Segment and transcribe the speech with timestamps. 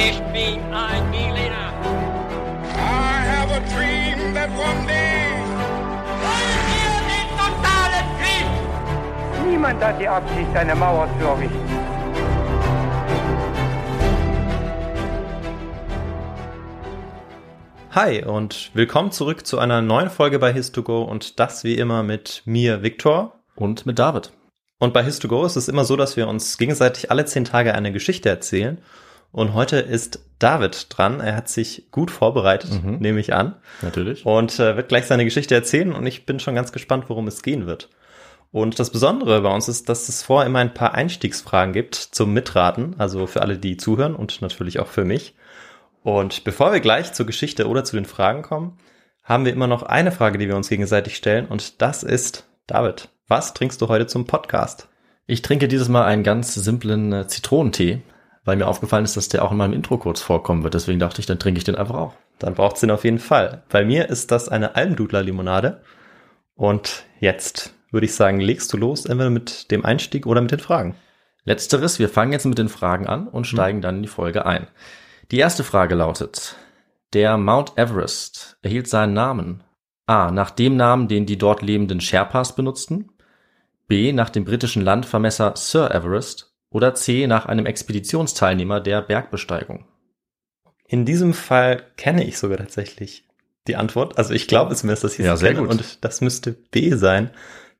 [0.00, 1.72] Ich bin ein Berliner.
[2.72, 5.34] I have a dream that one day.
[6.22, 9.50] Wollen wir den totalen Krieg?
[9.50, 11.68] Niemand hat die Absicht, eine Mauer zu errichten.
[17.90, 22.42] Hi und willkommen zurück zu einer neuen Folge bei His2Go und das wie immer mit
[22.44, 23.32] mir, Viktor.
[23.56, 24.30] Und mit David.
[24.78, 27.90] Und bei His2Go ist es immer so, dass wir uns gegenseitig alle zehn Tage eine
[27.90, 28.78] Geschichte erzählen.
[29.32, 31.20] Und heute ist David dran.
[31.20, 32.98] Er hat sich gut vorbereitet, Mhm.
[32.98, 33.54] nehme ich an.
[33.82, 34.24] Natürlich.
[34.24, 37.42] Und äh, wird gleich seine Geschichte erzählen und ich bin schon ganz gespannt, worum es
[37.42, 37.88] gehen wird.
[38.50, 42.32] Und das Besondere bei uns ist, dass es vorher immer ein paar Einstiegsfragen gibt zum
[42.32, 45.34] Mitraten, also für alle, die zuhören und natürlich auch für mich.
[46.02, 48.78] Und bevor wir gleich zur Geschichte oder zu den Fragen kommen,
[49.22, 53.10] haben wir immer noch eine Frage, die wir uns gegenseitig stellen und das ist, David,
[53.26, 54.88] was trinkst du heute zum Podcast?
[55.26, 58.00] Ich trinke dieses Mal einen ganz simplen äh, Zitronentee,
[58.48, 60.72] weil mir aufgefallen ist, dass der auch in meinem Intro kurz vorkommen wird.
[60.72, 62.14] Deswegen dachte ich, dann trinke ich den einfach auch.
[62.38, 63.62] Dann braucht's den auf jeden Fall.
[63.68, 65.82] Bei mir ist das eine Almdudler-Limonade.
[66.54, 70.60] Und jetzt würde ich sagen, legst du los, entweder mit dem Einstieg oder mit den
[70.60, 70.94] Fragen.
[71.44, 74.66] Letzteres, wir fangen jetzt mit den Fragen an und steigen dann in die Folge ein.
[75.30, 76.56] Die erste Frage lautet,
[77.12, 79.62] der Mount Everest erhielt seinen Namen
[80.06, 80.30] A.
[80.30, 83.10] nach dem Namen, den die dort lebenden Sherpas benutzten,
[83.88, 84.12] B.
[84.12, 87.26] nach dem britischen Landvermesser Sir Everest oder C.
[87.26, 89.84] nach einem Expeditionsteilnehmer der Bergbesteigung.
[90.86, 93.24] In diesem Fall kenne ich sogar tatsächlich
[93.66, 94.16] die Antwort.
[94.18, 95.62] Also ich glaube zumindest, dass ich Ja, sehr kenne.
[95.66, 95.70] gut.
[95.70, 97.30] Und das müsste B sein,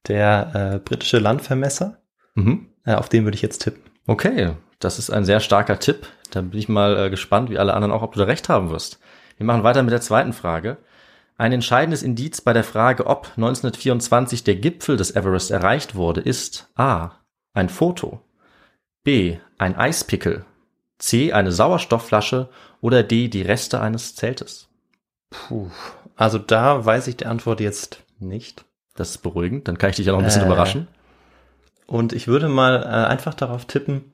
[0.06, 1.98] der äh, britische Landvermesser.
[2.34, 2.68] Mhm.
[2.84, 3.82] Äh, auf den würde ich jetzt tippen.
[4.06, 6.06] Okay, das ist ein sehr starker Tipp.
[6.30, 8.70] Da bin ich mal äh, gespannt, wie alle anderen auch, ob du da recht haben
[8.70, 9.00] wirst.
[9.38, 10.76] Wir machen weiter mit der zweiten Frage.
[11.38, 16.68] Ein entscheidendes Indiz bei der Frage, ob 1924 der Gipfel des Everest erreicht wurde, ist
[16.74, 17.12] A.
[17.54, 18.20] ein Foto,
[19.08, 19.38] B.
[19.56, 20.44] ein Eispickel,
[20.98, 21.32] C.
[21.32, 22.50] eine Sauerstoffflasche
[22.82, 23.28] oder D.
[23.28, 24.68] die Reste eines Zeltes.
[25.30, 25.70] Puh.
[26.14, 28.66] Also da weiß ich die Antwort jetzt nicht.
[28.96, 30.46] Das ist beruhigend, dann kann ich dich ja noch ein bisschen Äh.
[30.46, 30.88] überraschen.
[31.86, 34.12] Und ich würde mal äh, einfach darauf tippen,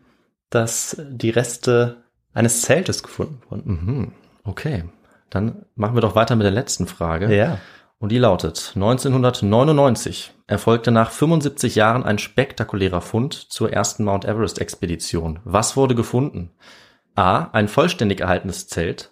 [0.49, 1.97] dass die Reste
[2.33, 3.63] eines Zeltes gefunden wurden.
[3.67, 4.13] Mhm.
[4.45, 4.85] Okay,
[5.29, 7.35] dann machen wir doch weiter mit der letzten Frage.
[7.35, 7.59] Ja.
[8.05, 14.61] Und die lautet, 1999 erfolgte nach 75 Jahren ein spektakulärer Fund zur ersten Mount Everest
[14.61, 15.39] Expedition.
[15.45, 16.51] Was wurde gefunden?
[17.15, 17.45] A.
[17.53, 19.11] Ein vollständig erhaltenes Zelt.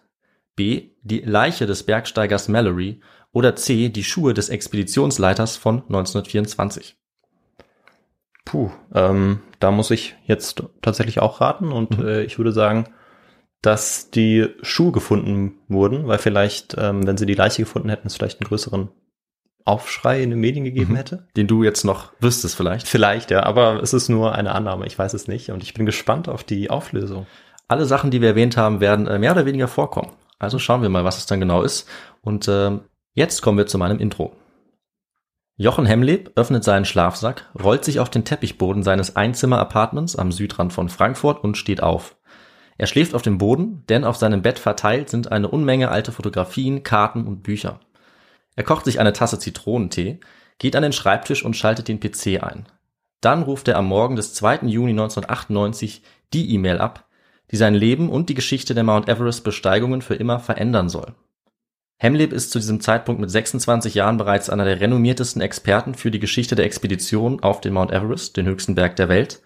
[0.57, 0.91] B.
[1.01, 3.01] Die Leiche des Bergsteigers Mallory.
[3.33, 3.89] Oder C.
[3.89, 6.99] Die Schuhe des Expeditionsleiters von 1924.
[8.45, 12.07] Puh, ähm, da muss ich jetzt tatsächlich auch raten und Mhm.
[12.07, 12.93] äh, ich würde sagen,
[13.63, 18.17] dass die Schuhe gefunden wurden, weil vielleicht, ähm, wenn sie die Leiche gefunden hätten, es
[18.17, 18.89] vielleicht einen größeren
[19.65, 20.97] Aufschrei in den Medien gegeben Mhm.
[20.97, 21.29] hätte.
[21.37, 22.89] Den du jetzt noch wüsstest vielleicht.
[22.89, 25.87] Vielleicht, ja, aber es ist nur eine Annahme, ich weiß es nicht und ich bin
[25.87, 27.27] gespannt auf die Auflösung.
[27.69, 30.11] Alle Sachen, die wir erwähnt haben, werden äh, mehr oder weniger vorkommen.
[30.41, 31.89] Also schauen wir mal, was es dann genau ist.
[32.21, 32.81] Und ähm,
[33.15, 34.33] jetzt kommen wir zu meinem Intro.
[35.57, 40.89] Jochen Hemleb öffnet seinen Schlafsack, rollt sich auf den Teppichboden seines Einzimmer-Apartments am Südrand von
[40.89, 42.17] Frankfurt und steht auf.
[42.79, 46.83] Er schläft auf dem Boden, denn auf seinem Bett verteilt sind eine Unmenge alte Fotografien,
[46.83, 47.81] Karten und Bücher.
[48.57, 50.21] Er kocht sich eine Tasse Zitronentee,
[50.59, 52.67] geht an den Schreibtisch und schaltet den PC ein.
[53.21, 54.67] Dann ruft er am Morgen des 2.
[54.67, 56.03] Juni 1998
[56.33, 57.07] die E-Mail ab,
[57.51, 61.15] die sein Leben und die Geschichte der Mount Everest Besteigungen für immer verändern soll.
[61.99, 66.19] Hemleb ist zu diesem Zeitpunkt mit 26 Jahren bereits einer der renommiertesten Experten für die
[66.19, 69.41] Geschichte der Expedition auf den Mount Everest, den höchsten Berg der Welt.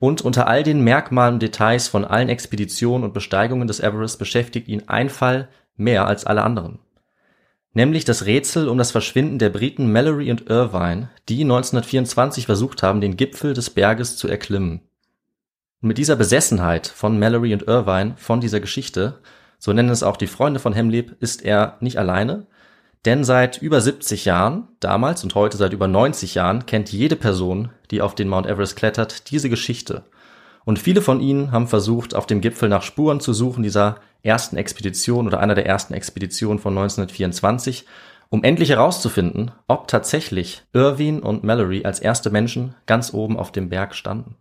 [0.00, 4.66] Und unter all den Merkmalen und Details von allen Expeditionen und Besteigungen des Everest beschäftigt
[4.66, 6.78] ihn ein Fall mehr als alle anderen.
[7.74, 13.02] Nämlich das Rätsel um das Verschwinden der Briten Mallory und Irvine, die 1924 versucht haben,
[13.02, 14.80] den Gipfel des Berges zu erklimmen.
[15.82, 19.18] Und mit dieser Besessenheit von Mallory und Irvine, von dieser Geschichte,
[19.58, 22.46] so nennen es auch die Freunde von Hemleb, ist er nicht alleine,
[23.06, 27.70] denn seit über 70 Jahren, damals und heute seit über 90 Jahren, kennt jede Person,
[27.90, 30.04] die auf den Mount Everest klettert, diese Geschichte.
[30.64, 34.56] Und viele von ihnen haben versucht, auf dem Gipfel nach Spuren zu suchen dieser ersten
[34.56, 37.86] Expedition oder einer der ersten Expeditionen von 1924,
[38.28, 43.70] um endlich herauszufinden, ob tatsächlich Irvine und Mallory als erste Menschen ganz oben auf dem
[43.70, 44.36] Berg standen.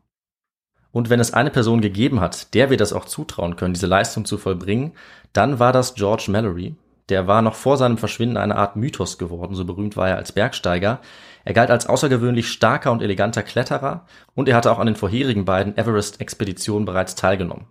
[0.92, 4.26] Und wenn es eine Person gegeben hat, der wir das auch zutrauen können, diese Leistung
[4.26, 4.94] zu vollbringen,
[5.34, 6.76] dann war das George Mallory.
[7.10, 10.32] Der war noch vor seinem Verschwinden eine Art Mythos geworden, so berühmt war er als
[10.32, 11.00] Bergsteiger.
[11.44, 15.46] Er galt als außergewöhnlich starker und eleganter Kletterer und er hatte auch an den vorherigen
[15.46, 17.66] beiden Everest-Expeditionen bereits teilgenommen.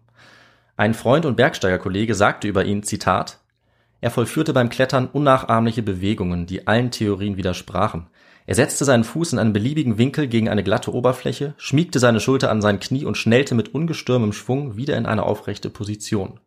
[0.77, 3.39] Ein Freund und Bergsteigerkollege sagte über ihn, Zitat,
[4.01, 8.07] er vollführte beim Klettern unnachahmliche Bewegungen, die allen Theorien widersprachen.
[8.47, 12.51] Er setzte seinen Fuß in einen beliebigen Winkel gegen eine glatte Oberfläche, schmiegte seine Schulter
[12.51, 16.41] an sein Knie und schnellte mit ungestürmem Schwung wieder in eine aufrechte Position.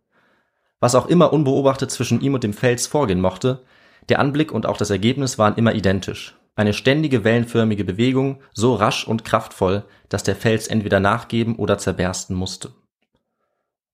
[0.81, 3.63] Was auch immer unbeobachtet zwischen ihm und dem Fels vorgehen mochte,
[4.10, 6.38] der Anblick und auch das Ergebnis waren immer identisch.
[6.56, 12.36] Eine ständige wellenförmige Bewegung, so rasch und kraftvoll, dass der Fels entweder nachgeben oder zerbersten
[12.36, 12.74] musste.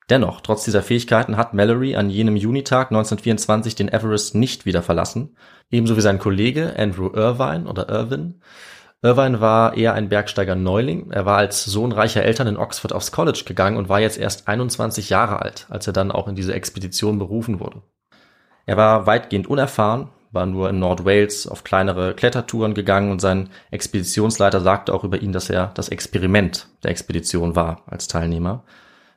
[0.09, 5.35] Dennoch, trotz dieser Fähigkeiten hat Mallory an jenem Junitag 1924 den Everest nicht wieder verlassen,
[5.69, 8.41] ebenso wie sein Kollege Andrew Irvine oder Irvin.
[9.03, 11.11] Irvine war eher ein Bergsteiger-Neuling.
[11.11, 14.47] Er war als Sohn reicher Eltern in Oxford aufs College gegangen und war jetzt erst
[14.47, 17.83] 21 Jahre alt, als er dann auch in diese Expedition berufen wurde.
[18.65, 24.61] Er war weitgehend unerfahren, war nur in Nordwales auf kleinere Klettertouren gegangen und sein Expeditionsleiter
[24.61, 28.63] sagte auch über ihn, dass er das Experiment der Expedition war als Teilnehmer.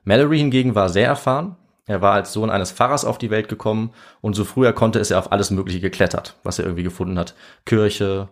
[0.05, 1.57] Mallory hingegen war sehr erfahren.
[1.87, 3.91] Er war als Sohn eines Pfarrers auf die Welt gekommen
[4.21, 7.35] und so früher konnte ist er auf alles Mögliche geklettert, was er irgendwie gefunden hat.
[7.65, 8.29] Kirche,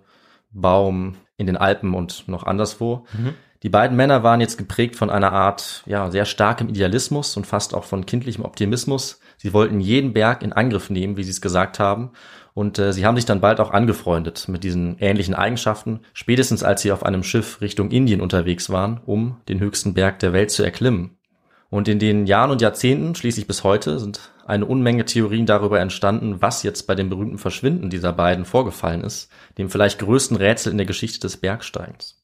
[0.53, 3.07] Baum, in den Alpen und noch anderswo.
[3.15, 3.35] Mhm.
[3.63, 7.75] Die beiden Männer waren jetzt geprägt von einer Art, ja, sehr starkem Idealismus und fast
[7.75, 9.21] auch von kindlichem Optimismus.
[9.37, 12.11] Sie wollten jeden Berg in Angriff nehmen, wie sie es gesagt haben.
[12.55, 16.83] Und äh, sie haben sich dann bald auch angefreundet mit diesen ähnlichen Eigenschaften, spätestens als
[16.83, 20.65] sie auf einem Schiff Richtung Indien unterwegs waren, um den höchsten Berg der Welt zu
[20.65, 21.18] erklimmen.
[21.71, 26.41] Und in den Jahren und Jahrzehnten, schließlich bis heute, sind eine Unmenge Theorien darüber entstanden,
[26.41, 30.79] was jetzt bei dem berühmten Verschwinden dieser beiden vorgefallen ist, dem vielleicht größten Rätsel in
[30.79, 32.19] der Geschichte des Bergsteigens.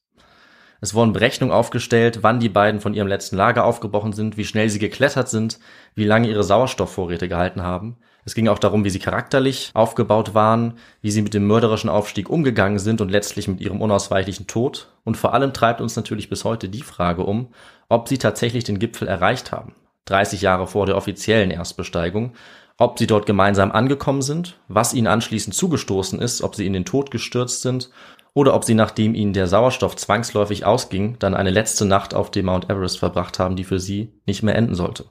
[0.81, 4.69] Es wurden Berechnungen aufgestellt, wann die beiden von ihrem letzten Lager aufgebrochen sind, wie schnell
[4.69, 5.59] sie geklettert sind,
[5.93, 7.97] wie lange ihre Sauerstoffvorräte gehalten haben.
[8.27, 12.29] Es ging auch darum, wie sie charakterlich aufgebaut waren, wie sie mit dem mörderischen Aufstieg
[12.29, 14.91] umgegangen sind und letztlich mit ihrem unausweichlichen Tod.
[15.03, 17.49] Und vor allem treibt uns natürlich bis heute die Frage um,
[17.89, 22.33] ob sie tatsächlich den Gipfel erreicht haben, 30 Jahre vor der offiziellen Erstbesteigung,
[22.77, 26.85] ob sie dort gemeinsam angekommen sind, was ihnen anschließend zugestoßen ist, ob sie in den
[26.85, 27.89] Tod gestürzt sind
[28.33, 32.47] oder ob sie, nachdem ihnen der Sauerstoff zwangsläufig ausging, dann eine letzte Nacht auf dem
[32.47, 35.05] Mount Everest verbracht haben, die für sie nicht mehr enden sollte.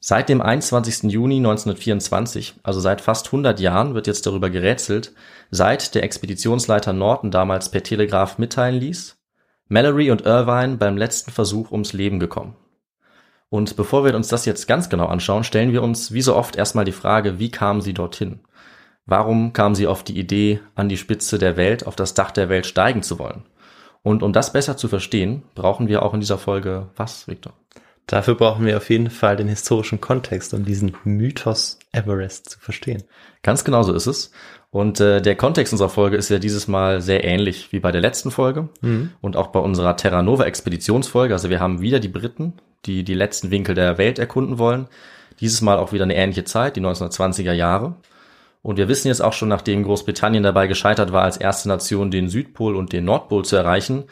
[0.00, 1.10] Seit dem 21.
[1.10, 5.12] Juni 1924, also seit fast 100 Jahren, wird jetzt darüber gerätselt,
[5.50, 9.15] seit der Expeditionsleiter Norton damals per Telegraph mitteilen ließ,
[9.68, 12.56] Mallory und Irvine beim letzten Versuch ums Leben gekommen.
[13.48, 16.56] Und bevor wir uns das jetzt ganz genau anschauen, stellen wir uns wie so oft
[16.56, 18.40] erstmal die Frage, wie kamen sie dorthin?
[19.06, 22.48] Warum kamen sie auf die Idee, an die Spitze der Welt, auf das Dach der
[22.48, 23.44] Welt steigen zu wollen?
[24.02, 27.54] Und um das besser zu verstehen, brauchen wir auch in dieser Folge was, Victor?
[28.06, 33.02] Dafür brauchen wir auf jeden Fall den historischen Kontext, um diesen Mythos Everest zu verstehen.
[33.42, 34.30] Ganz genau so ist es.
[34.76, 38.02] Und äh, der Kontext unserer Folge ist ja dieses Mal sehr ähnlich wie bei der
[38.02, 39.10] letzten Folge mhm.
[39.22, 41.32] und auch bei unserer Terra Nova Expeditionsfolge.
[41.32, 42.52] Also wir haben wieder die Briten,
[42.84, 44.86] die die letzten Winkel der Welt erkunden wollen.
[45.40, 47.94] Dieses Mal auch wieder eine ähnliche Zeit, die 1920er Jahre.
[48.60, 52.28] Und wir wissen jetzt auch schon, nachdem Großbritannien dabei gescheitert war, als erste Nation den
[52.28, 54.04] Südpol und den Nordpol zu erreichen,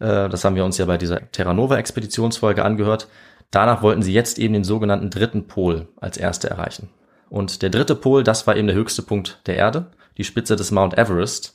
[0.00, 3.06] äh, das haben wir uns ja bei dieser Terra Nova Expeditionsfolge angehört,
[3.52, 6.88] Danach wollten sie jetzt eben den sogenannten dritten Pol als erste erreichen.
[7.30, 9.86] Und der dritte Pol, das war eben der höchste Punkt der Erde,
[10.16, 11.54] die Spitze des Mount Everest.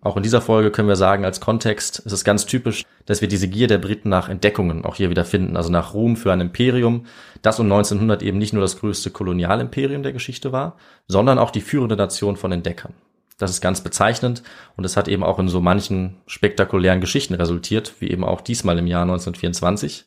[0.00, 3.28] Auch in dieser Folge können wir sagen, als Kontext ist es ganz typisch, dass wir
[3.28, 6.40] diese Gier der Briten nach Entdeckungen auch hier wieder finden, also nach Ruhm für ein
[6.40, 7.06] Imperium,
[7.42, 10.76] das um 1900 eben nicht nur das größte Kolonialimperium der Geschichte war,
[11.08, 12.94] sondern auch die führende Nation von Entdeckern.
[13.38, 14.42] Das ist ganz bezeichnend
[14.76, 18.78] und es hat eben auch in so manchen spektakulären Geschichten resultiert, wie eben auch diesmal
[18.78, 20.06] im Jahr 1924.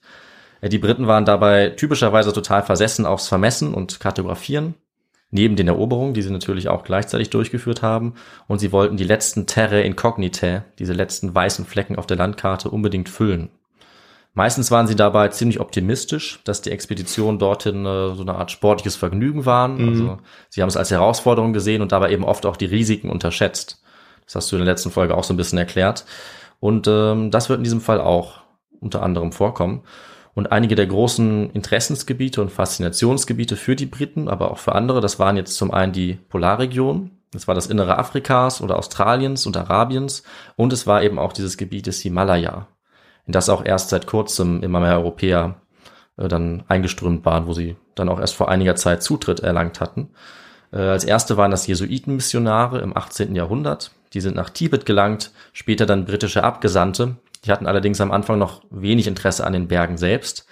[0.64, 4.76] Die Briten waren dabei typischerweise total versessen aufs Vermessen und Kartografieren,
[5.32, 8.14] neben den Eroberungen, die sie natürlich auch gleichzeitig durchgeführt haben.
[8.48, 13.10] Und sie wollten die letzten Terre Incognitae, diese letzten weißen Flecken auf der Landkarte, unbedingt
[13.10, 13.50] füllen.
[14.34, 18.96] Meistens waren sie dabei ziemlich optimistisch, dass die Expedition dorthin äh, so eine Art sportliches
[18.96, 19.78] Vergnügen waren.
[19.78, 19.90] Mhm.
[19.90, 20.18] Also
[20.50, 23.82] sie haben es als Herausforderung gesehen und dabei eben oft auch die Risiken unterschätzt.
[24.26, 26.06] Das hast du in der letzten Folge auch so ein bisschen erklärt.
[26.60, 28.42] Und ähm, das wird in diesem Fall auch
[28.80, 29.84] unter anderem vorkommen.
[30.34, 35.20] Und einige der großen Interessensgebiete und Faszinationsgebiete für die Briten, aber auch für andere, das
[35.20, 40.24] waren jetzt zum einen die Polarregion, das war das Innere Afrikas oder Australiens und Arabiens
[40.56, 42.68] und es war eben auch dieses Gebiet des Himalaya,
[43.26, 45.56] in das auch erst seit kurzem immer mehr Europäer
[46.18, 50.10] äh, dann eingeströmt waren, wo sie dann auch erst vor einiger Zeit Zutritt erlangt hatten.
[50.72, 53.36] Äh, als erste waren das Jesuitenmissionare im 18.
[53.36, 53.92] Jahrhundert.
[54.14, 58.64] Die sind nach Tibet gelangt, später dann britische Abgesandte, die hatten allerdings am Anfang noch
[58.70, 60.46] wenig Interesse an den Bergen selbst.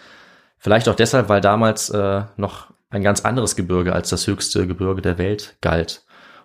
[0.58, 5.02] Vielleicht auch deshalb, weil damals äh, noch ein ganz anderes Gebirge als das höchste Gebirge
[5.02, 6.04] der Welt galt.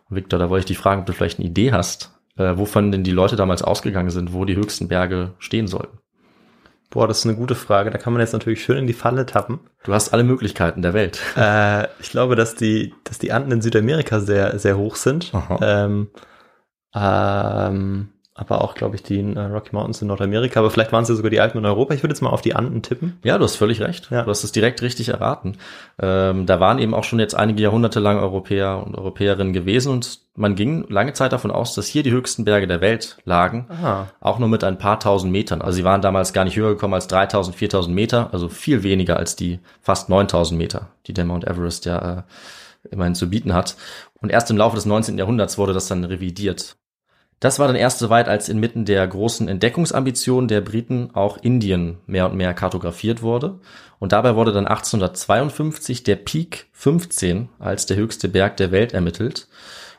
[0.08, 2.92] Und Victor, da wollte ich dich fragen, ob du vielleicht eine Idee hast, äh, wovon
[2.92, 5.98] denn die Leute damals ausgegangen sind, wo die höchsten Berge stehen sollten.
[6.90, 7.90] Boah, das ist eine gute Frage.
[7.90, 9.58] Da kann man jetzt natürlich schön in die Falle tappen.
[9.82, 11.20] Du hast alle Möglichkeiten der Welt.
[11.36, 15.32] Äh, ich glaube, dass die, dass die Anden in Südamerika sehr, sehr hoch sind.
[15.60, 16.10] Ähm,
[16.94, 21.08] ähm, aber auch, glaube ich, die äh, Rocky Mountains in Nordamerika, aber vielleicht waren es
[21.08, 21.94] ja sogar die Alpen in Europa.
[21.94, 23.18] Ich würde jetzt mal auf die Anden tippen.
[23.22, 24.10] Ja, du hast völlig recht.
[24.10, 24.22] Ja.
[24.22, 25.56] Du hast es direkt richtig erraten.
[26.00, 30.18] Ähm, da waren eben auch schon jetzt einige Jahrhunderte lang Europäer und Europäerinnen gewesen und
[30.34, 33.66] man ging lange Zeit davon aus, dass hier die höchsten Berge der Welt lagen.
[33.68, 34.08] Aha.
[34.18, 35.62] Auch nur mit ein paar tausend Metern.
[35.62, 39.16] Also sie waren damals gar nicht höher gekommen als 3000, 4000 Meter, also viel weniger
[39.16, 42.22] als die fast 9000 Meter, die der Mount Everest ja äh,
[42.90, 43.76] immerhin zu bieten hat.
[44.20, 45.18] Und erst im Laufe des 19.
[45.18, 46.76] Jahrhunderts wurde das dann revidiert.
[47.40, 52.30] Das war dann erst soweit, als inmitten der großen Entdeckungsambitionen der Briten auch Indien mehr
[52.30, 53.60] und mehr kartografiert wurde.
[53.98, 59.48] Und dabei wurde dann 1852 der Peak 15 als der höchste Berg der Welt ermittelt.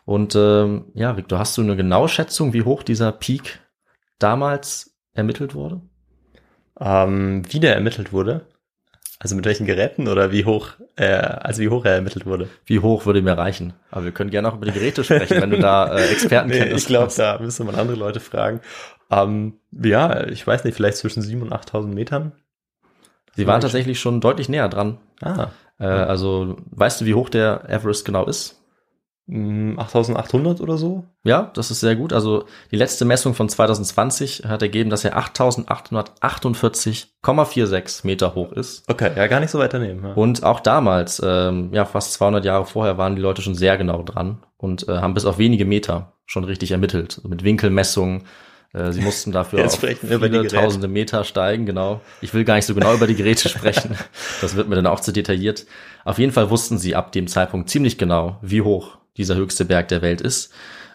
[0.06, 3.60] Und ähm, ja, Victor, hast du eine genaue Schätzung, wie hoch dieser Peak
[4.20, 5.82] damals ermittelt wurde?
[6.80, 8.48] Ähm, wie der ermittelt wurde?
[9.20, 12.50] Also mit welchen Geräten oder wie hoch, äh, also wie hoch er ermittelt wurde?
[12.66, 13.74] Wie hoch würde mir reichen?
[13.90, 16.78] Aber wir können gerne auch über die Geräte sprechen, wenn du da äh, Expertenkenntnis nee,
[16.78, 18.60] ich glaube, da müsste man andere Leute fragen.
[19.10, 22.34] Ähm, ja, ich weiß nicht, vielleicht zwischen 7.000 und 8.000 Metern.
[23.36, 24.98] Sie waren tatsächlich schon deutlich näher dran.
[25.22, 25.48] Ah,
[25.80, 28.62] Äh, also, weißt du, wie hoch der Everest genau ist?
[29.28, 31.06] Mh, 8.800 oder so?
[31.24, 32.12] Ja, das ist sehr gut.
[32.14, 38.84] Also die letzte Messung von 2020 hat ergeben, dass er 8.848,46 Meter hoch ist.
[38.90, 40.04] Okay, ja, gar nicht so weit daneben.
[40.04, 40.14] Ja.
[40.14, 44.04] Und auch damals, ähm, ja, fast 200 Jahre vorher, waren die Leute schon sehr genau
[44.04, 47.18] dran und äh, haben bis auf wenige Meter schon richtig ermittelt.
[47.18, 48.24] Also mit Winkelmessungen.
[48.74, 52.02] Äh, sie mussten dafür auf viele tausende Meter steigen, genau.
[52.22, 53.98] Ich will gar nicht so genau über die Geräte sprechen.
[54.42, 55.66] Das wird mir dann auch zu detailliert.
[56.04, 59.88] Auf jeden Fall wussten sie ab dem Zeitpunkt ziemlich genau, wie hoch dieser höchste Berg
[59.88, 60.52] der Welt ist.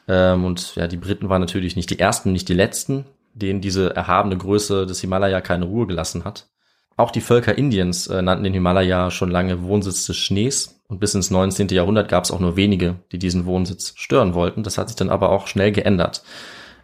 [0.09, 3.95] Ähm, und ja, die Briten waren natürlich nicht die ersten, nicht die letzten, denen diese
[3.95, 6.49] erhabene Größe des Himalaya keine Ruhe gelassen hat.
[6.97, 11.15] Auch die Völker Indiens äh, nannten den Himalaya schon lange Wohnsitz des Schnees und bis
[11.15, 11.69] ins 19.
[11.69, 14.65] Jahrhundert gab es auch nur wenige, die diesen Wohnsitz stören wollten.
[14.65, 16.23] Das hat sich dann aber auch schnell geändert.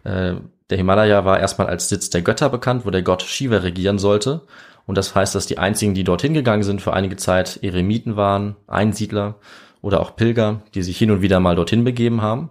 [0.03, 0.35] Äh,
[0.69, 4.41] der Himalaya war erstmal als Sitz der Götter bekannt, wo der Gott Shiva regieren sollte.
[4.85, 8.55] Und das heißt, dass die einzigen, die dorthin gegangen sind für einige Zeit, Eremiten waren,
[8.67, 9.35] Einsiedler
[9.81, 12.49] oder auch Pilger, die sich hin und wieder mal dorthin begeben haben.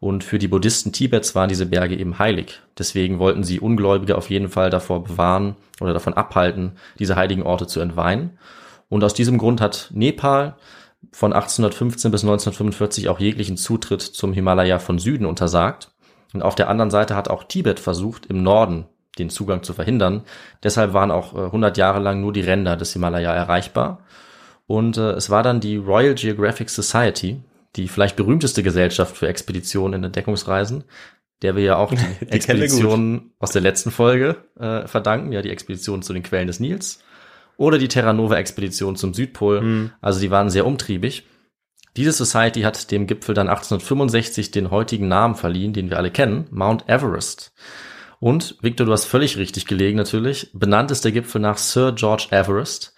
[0.00, 2.60] Und für die Buddhisten Tibets waren diese Berge eben heilig.
[2.78, 7.66] Deswegen wollten sie Ungläubige auf jeden Fall davor bewahren oder davon abhalten, diese heiligen Orte
[7.66, 8.38] zu entweihen.
[8.88, 10.56] Und aus diesem Grund hat Nepal
[11.12, 15.90] von 1815 bis 1945 auch jeglichen Zutritt zum Himalaya von Süden untersagt.
[16.32, 18.86] Und auf der anderen Seite hat auch Tibet versucht, im Norden
[19.18, 20.22] den Zugang zu verhindern.
[20.62, 24.00] Deshalb waren auch äh, 100 Jahre lang nur die Ränder des Himalaya erreichbar.
[24.68, 27.42] Und äh, es war dann die Royal Geographic Society,
[27.74, 30.84] die vielleicht berühmteste Gesellschaft für Expeditionen in Entdeckungsreisen,
[31.40, 35.50] der wir ja auch die, Die Expeditionen aus der letzten Folge äh, verdanken, ja die
[35.50, 37.02] Expedition zu den Quellen des Nils
[37.56, 39.90] oder die Terra Nova Expedition zum Südpol.
[40.02, 41.24] Also die waren sehr umtriebig.
[41.96, 46.46] Diese Society hat dem Gipfel dann 1865 den heutigen Namen verliehen, den wir alle kennen,
[46.50, 47.54] Mount Everest.
[48.20, 52.28] Und, Victor, du hast völlig richtig gelegen natürlich, benannt ist der Gipfel nach Sir George
[52.30, 52.94] Everest.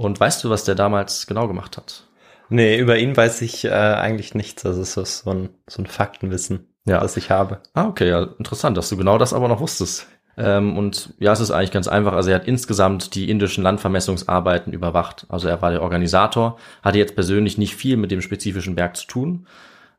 [0.00, 2.04] Und weißt du, was der damals genau gemacht hat?
[2.48, 4.64] Nee, über ihn weiß ich äh, eigentlich nichts.
[4.64, 7.00] Also es ist so ein, so ein Faktenwissen, Ja.
[7.00, 7.60] das ich habe.
[7.74, 10.06] Ah, okay, ja, interessant, dass du genau das aber noch wusstest.
[10.38, 12.14] Ähm, und ja, es ist eigentlich ganz einfach.
[12.14, 15.26] Also er hat insgesamt die indischen Landvermessungsarbeiten überwacht.
[15.28, 19.06] Also er war der Organisator, hatte jetzt persönlich nicht viel mit dem spezifischen Berg zu
[19.06, 19.46] tun,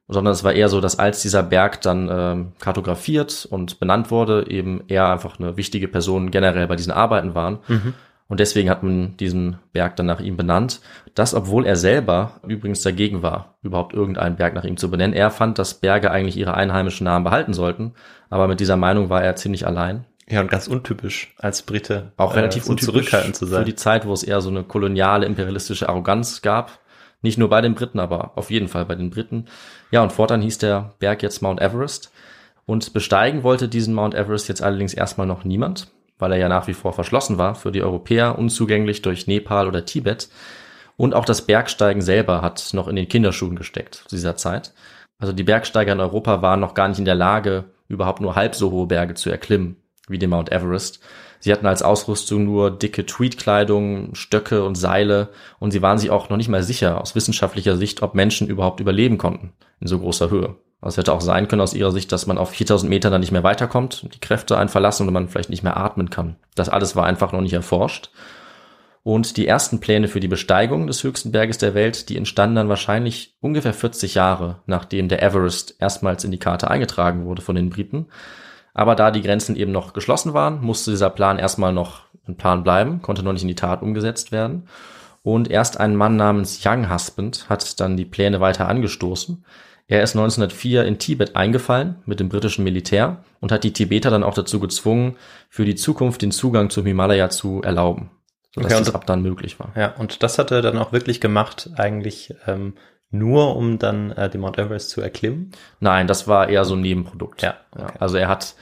[0.08, 4.48] sondern es war eher so, dass als dieser Berg dann ähm, kartografiert und benannt wurde,
[4.50, 7.60] eben er einfach eine wichtige Person generell bei diesen Arbeiten waren.
[8.32, 10.80] Und deswegen hat man diesen Berg dann nach ihm benannt.
[11.16, 15.14] Das, obwohl er selber übrigens dagegen war, überhaupt irgendeinen Berg nach ihm zu benennen.
[15.14, 17.92] Er fand, dass Berge eigentlich ihre einheimischen Namen behalten sollten.
[18.30, 20.06] Aber mit dieser Meinung war er ziemlich allein.
[20.30, 22.14] Ja, und ganz untypisch als Brite.
[22.16, 23.66] Auch äh, relativ so untypisch zurückhaltend zu für sein.
[23.66, 26.80] die Zeit, wo es eher so eine koloniale, imperialistische Arroganz gab.
[27.22, 29.48] Nicht nur bei den Briten, aber auf jeden Fall bei den Briten.
[29.92, 32.14] Ja, und fortan hieß der Berg jetzt Mount Everest.
[32.66, 36.68] Und besteigen wollte diesen Mount Everest jetzt allerdings erstmal noch niemand, weil er ja nach
[36.68, 40.30] wie vor verschlossen war für die Europäer, unzugänglich durch Nepal oder Tibet.
[40.98, 44.74] Und auch das Bergsteigen selber hat noch in den Kinderschuhen gesteckt zu dieser Zeit.
[45.20, 48.56] Also die Bergsteiger in Europa waren noch gar nicht in der Lage, überhaupt nur halb
[48.56, 51.00] so hohe Berge zu erklimmen wie den Mount Everest.
[51.40, 56.30] Sie hatten als Ausrüstung nur dicke Tweedkleidung, Stöcke und Seile und sie waren sich auch
[56.30, 60.30] noch nicht mal sicher aus wissenschaftlicher Sicht, ob Menschen überhaupt überleben konnten in so großer
[60.30, 60.56] Höhe.
[60.82, 63.22] Also es hätte auch sein können aus ihrer Sicht, dass man auf 4000 Meter dann
[63.22, 66.38] nicht mehr weiterkommt, die Kräfte einen verlassen und man vielleicht nicht mehr atmen kann.
[66.56, 68.10] Das alles war einfach noch nicht erforscht.
[69.04, 72.70] Und die ersten Pläne für die Besteigung des höchsten Berges der Welt, die entstanden dann
[72.70, 77.70] wahrscheinlich ungefähr 40 Jahre, nachdem der Everest erstmals in die Karte eingetragen wurde von den
[77.70, 78.08] Briten.
[78.74, 82.64] Aber da die Grenzen eben noch geschlossen waren, musste dieser Plan erstmal noch ein Plan
[82.64, 84.68] bleiben, konnte noch nicht in die Tat umgesetzt werden.
[85.24, 89.44] Und erst ein Mann namens Young Husband hat dann die Pläne weiter angestoßen.
[89.91, 94.24] Er ist 1904 in Tibet eingefallen mit dem britischen Militär und hat die Tibeter dann
[94.24, 95.17] auch dazu gezwungen,
[95.50, 98.10] für die Zukunft den Zugang zum Himalaya zu erlauben,
[98.55, 99.74] sodass Okay, das ab dann möglich war.
[99.75, 102.75] Ja, und das hat er dann auch wirklich gemacht, eigentlich ähm,
[103.10, 105.51] nur um dann äh, den Mount Everest zu erklimmen.
[105.81, 107.41] Nein, das war eher so ein Nebenprodukt.
[107.41, 107.91] Ja, okay.
[108.00, 108.55] also er hat,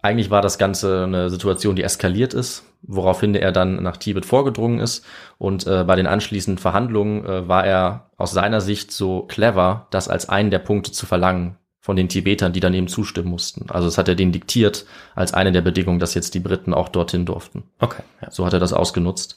[0.00, 4.80] eigentlich war das Ganze eine Situation, die eskaliert ist, woraufhin er dann nach Tibet vorgedrungen
[4.80, 5.04] ist.
[5.38, 10.08] Und äh, bei den anschließenden Verhandlungen äh, war er aus seiner Sicht so clever, das
[10.08, 13.66] als einen der Punkte zu verlangen von den Tibetern, die dann eben zustimmen mussten.
[13.68, 16.88] Also das hat er denen diktiert als eine der Bedingungen, dass jetzt die Briten auch
[16.88, 17.64] dorthin durften.
[17.78, 18.30] Okay, ja.
[18.30, 19.36] So hat er das ausgenutzt.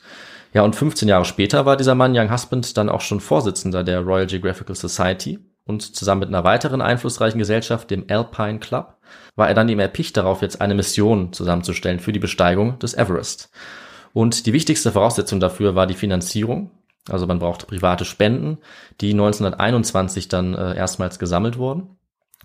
[0.54, 4.00] Ja, und 15 Jahre später war dieser Mann, Young Husband, dann auch schon Vorsitzender der
[4.00, 8.96] Royal Geographical Society und zusammen mit einer weiteren einflussreichen Gesellschaft, dem Alpine Club,
[9.36, 13.52] war er dann eben erpicht darauf, jetzt eine Mission zusammenzustellen für die Besteigung des Everest.
[14.14, 16.72] Und die wichtigste Voraussetzung dafür war die Finanzierung.
[17.10, 18.58] Also man brauchte private Spenden,
[19.00, 21.98] die 1921 dann äh, erstmals gesammelt wurden.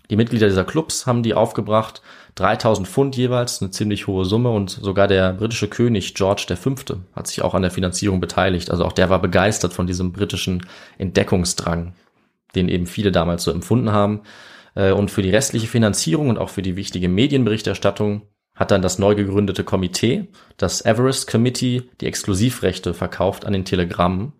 [0.09, 2.01] Die Mitglieder dieser Clubs haben die aufgebracht,
[2.35, 6.75] 3000 Pfund jeweils, eine ziemlich hohe Summe und sogar der britische König George V.
[7.15, 8.69] hat sich auch an der Finanzierung beteiligt.
[8.69, 10.65] Also auch der war begeistert von diesem britischen
[10.97, 11.93] Entdeckungsdrang,
[12.55, 14.21] den eben viele damals so empfunden haben.
[14.75, 18.23] Äh, Und für die restliche Finanzierung und auch für die wichtige Medienberichterstattung
[18.55, 24.33] hat dann das neu gegründete Komitee, das Everest Committee, die Exklusivrechte verkauft an den Telegrammen,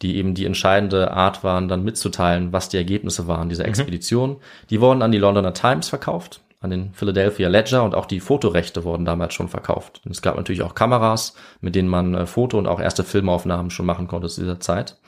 [0.00, 4.36] die eben die entscheidende Art waren, dann mitzuteilen, was die Ergebnisse waren dieser Expedition.
[4.70, 8.84] Die wurden an die Londoner Times verkauft, an den Philadelphia Ledger und auch die Fotorechte
[8.84, 10.00] wurden damals schon verkauft.
[10.04, 13.70] Und es gab natürlich auch Kameras, mit denen man äh, Foto- und auch erste Filmaufnahmen
[13.70, 14.98] schon machen konnte zu dieser Zeit.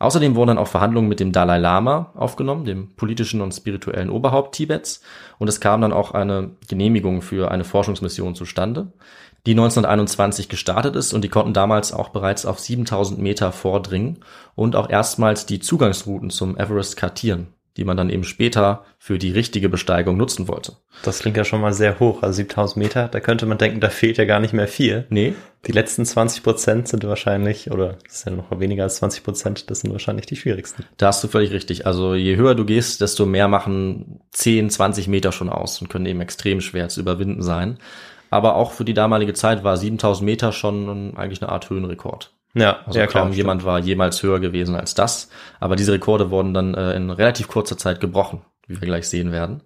[0.00, 4.54] Außerdem wurden dann auch Verhandlungen mit dem Dalai Lama aufgenommen, dem politischen und spirituellen Oberhaupt
[4.54, 5.02] Tibets.
[5.38, 8.92] Und es kam dann auch eine Genehmigung für eine Forschungsmission zustande,
[9.44, 14.74] die 1921 gestartet ist und die konnten damals auch bereits auf 7000 Meter vordringen und
[14.74, 17.48] auch erstmals die Zugangsrouten zum Everest kartieren,
[17.80, 20.74] die man dann eben später für die richtige Besteigung nutzen wollte.
[21.02, 22.22] Das klingt ja schon mal sehr hoch.
[22.22, 25.06] Also 7000 Meter, da könnte man denken, da fehlt ja gar nicht mehr viel.
[25.08, 25.34] Nee,
[25.66, 29.70] Die letzten 20 Prozent sind wahrscheinlich, oder das ist ja noch weniger als 20 Prozent,
[29.70, 30.84] das sind wahrscheinlich die schwierigsten.
[30.98, 31.86] Da hast du völlig richtig.
[31.86, 36.04] Also je höher du gehst, desto mehr machen 10, 20 Meter schon aus und können
[36.06, 37.78] eben extrem schwer zu überwinden sein.
[38.28, 42.32] Aber auch für die damalige Zeit war 7000 Meter schon eigentlich eine Art Höhenrekord.
[42.54, 43.36] Ja, Also ja, kaum stimmt.
[43.36, 45.28] jemand war jemals höher gewesen als das.
[45.60, 49.32] Aber diese Rekorde wurden dann äh, in relativ kurzer Zeit gebrochen, wie wir gleich sehen
[49.32, 49.62] werden.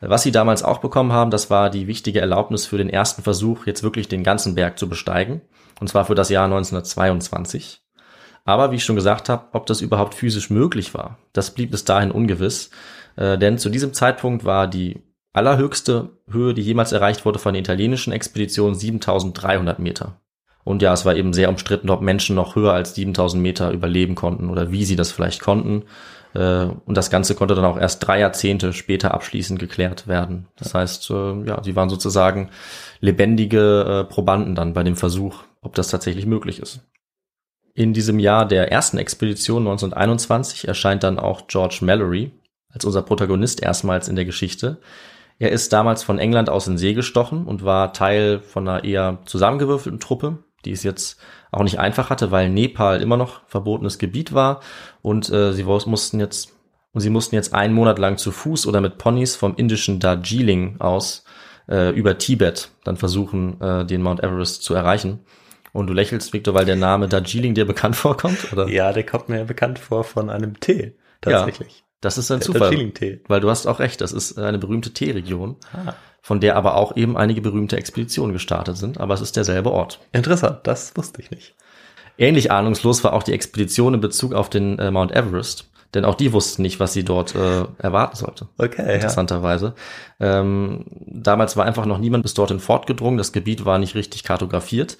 [0.00, 3.66] Was sie damals auch bekommen haben, das war die wichtige Erlaubnis für den ersten Versuch,
[3.66, 5.42] jetzt wirklich den ganzen Berg zu besteigen.
[5.80, 7.80] Und zwar für das Jahr 1922.
[8.44, 11.84] Aber wie ich schon gesagt habe, ob das überhaupt physisch möglich war, das blieb bis
[11.84, 12.70] dahin ungewiss.
[13.16, 17.60] Äh, denn zu diesem Zeitpunkt war die allerhöchste Höhe, die jemals erreicht wurde von der
[17.60, 20.20] italienischen Expedition 7300 Meter.
[20.64, 24.14] Und ja, es war eben sehr umstritten, ob Menschen noch höher als 7000 Meter überleben
[24.14, 25.84] konnten oder wie sie das vielleicht konnten.
[26.34, 30.46] Äh, Und das Ganze konnte dann auch erst drei Jahrzehnte später abschließend geklärt werden.
[30.56, 32.50] Das heißt, äh, ja, sie waren sozusagen
[33.00, 36.80] lebendige äh, Probanden dann bei dem Versuch, ob das tatsächlich möglich ist.
[37.74, 42.30] In diesem Jahr der ersten Expedition 1921 erscheint dann auch George Mallory
[42.72, 44.78] als unser Protagonist erstmals in der Geschichte.
[45.38, 49.18] Er ist damals von England aus in See gestochen und war Teil von einer eher
[49.24, 51.18] zusammengewürfelten Truppe, die es jetzt
[51.50, 54.60] auch nicht einfach hatte, weil Nepal immer noch verbotenes Gebiet war
[55.02, 56.52] und äh, sie mussten jetzt
[56.92, 60.78] und sie mussten jetzt einen Monat lang zu Fuß oder mit Ponys vom indischen Darjeeling
[60.80, 61.24] aus
[61.68, 65.20] äh, über Tibet dann versuchen, äh, den Mount Everest zu erreichen.
[65.72, 68.68] Und du lächelst, Victor, weil der Name Darjeeling dir bekannt vorkommt, oder?
[68.68, 71.82] Ja, der kommt mir bekannt vor von einem Tee, tatsächlich.
[72.02, 72.60] Das ist ein Der Zufall.
[72.60, 73.20] Darjeeling-Tee.
[73.26, 75.94] Weil du hast auch recht, das ist eine berühmte Teeregion, Ah.
[76.22, 80.00] Von der aber auch eben einige berühmte Expeditionen gestartet sind, aber es ist derselbe Ort.
[80.12, 81.54] Interessant, das wusste ich nicht.
[82.16, 86.14] Ähnlich ahnungslos war auch die Expedition in Bezug auf den äh, Mount Everest, denn auch
[86.14, 88.46] die wussten nicht, was sie dort äh, erwarten sollte.
[88.56, 88.94] Okay, ja.
[88.94, 89.74] Interessanterweise.
[90.20, 94.98] Ähm, damals war einfach noch niemand bis dorthin fortgedrungen, das Gebiet war nicht richtig kartografiert.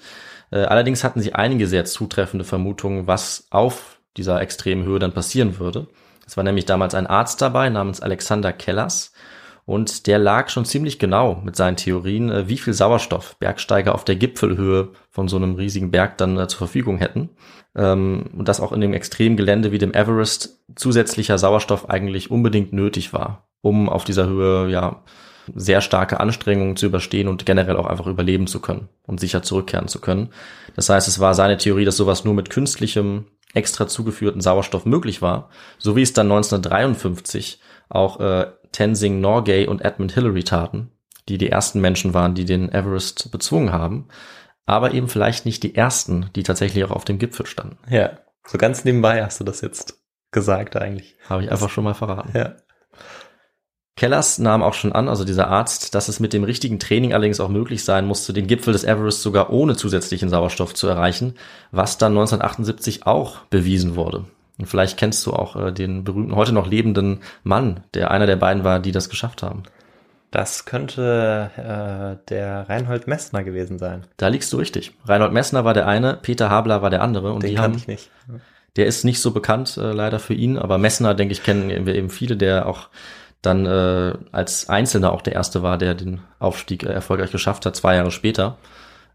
[0.51, 5.57] Äh, allerdings hatten sie einige sehr zutreffende Vermutungen, was auf dieser extremen Höhe dann passieren
[5.57, 5.87] würde.
[6.27, 9.13] Es war nämlich damals ein Arzt dabei namens Alexander Kellers
[9.65, 14.03] und der lag schon ziemlich genau mit seinen Theorien, äh, wie viel Sauerstoff Bergsteiger auf
[14.03, 17.29] der Gipfelhöhe von so einem riesigen Berg dann äh, zur Verfügung hätten.
[17.75, 22.73] Ähm, und dass auch in dem extremen Gelände wie dem Everest zusätzlicher Sauerstoff eigentlich unbedingt
[22.73, 25.03] nötig war, um auf dieser Höhe ja
[25.55, 29.87] sehr starke Anstrengungen zu überstehen und generell auch einfach überleben zu können und sicher zurückkehren
[29.87, 30.29] zu können.
[30.75, 35.21] Das heißt, es war seine Theorie, dass sowas nur mit künstlichem, extra zugeführten Sauerstoff möglich
[35.21, 40.91] war, so wie es dann 1953 auch äh, Tenzing Norgay und Edmund Hillary taten,
[41.29, 44.09] die die ersten Menschen waren, die den Everest bezwungen haben,
[44.65, 47.77] aber eben vielleicht nicht die ersten, die tatsächlich auch auf dem Gipfel standen.
[47.89, 51.15] Ja, so ganz nebenbei hast du das jetzt gesagt eigentlich.
[51.29, 52.37] Habe ich einfach schon mal verraten.
[52.37, 52.57] Ja,
[53.95, 57.39] Kellers nahm auch schon an, also dieser Arzt, dass es mit dem richtigen Training allerdings
[57.39, 61.35] auch möglich sein musste, den Gipfel des Everest sogar ohne zusätzlichen Sauerstoff zu erreichen,
[61.71, 64.25] was dann 1978 auch bewiesen wurde.
[64.59, 68.35] Und vielleicht kennst du auch äh, den berühmten, heute noch lebenden Mann, der einer der
[68.35, 69.63] beiden war, die das geschafft haben.
[70.31, 74.03] Das könnte äh, der Reinhold Messner gewesen sein.
[74.17, 74.91] Da liegst du richtig.
[75.05, 77.33] Reinhold Messner war der eine, Peter Habler war der andere.
[77.33, 78.09] Und Den die kann haben, ich nicht.
[78.75, 81.93] Der ist nicht so bekannt, äh, leider für ihn, aber Messner, denke ich, kennen wir
[81.93, 82.89] eben viele, der auch
[83.43, 87.75] dann äh, als Einzelner auch der erste war, der den Aufstieg äh, erfolgreich geschafft hat,
[87.75, 88.57] zwei Jahre später.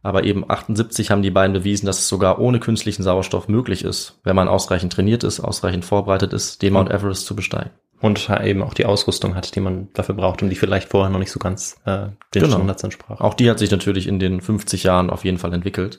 [0.03, 4.19] Aber eben 78 haben die beiden bewiesen, dass es sogar ohne künstlichen Sauerstoff möglich ist,
[4.25, 7.71] wenn man ausreichend trainiert ist, ausreichend vorbereitet ist, den Mount Everest zu besteigen.
[8.01, 11.19] Und eben auch die Ausrüstung hat, die man dafür braucht und die vielleicht vorher noch
[11.19, 12.55] nicht so ganz äh, den Genau.
[12.55, 13.21] Standards entsprach.
[13.21, 15.99] Auch die hat sich natürlich in den 50 Jahren auf jeden Fall entwickelt.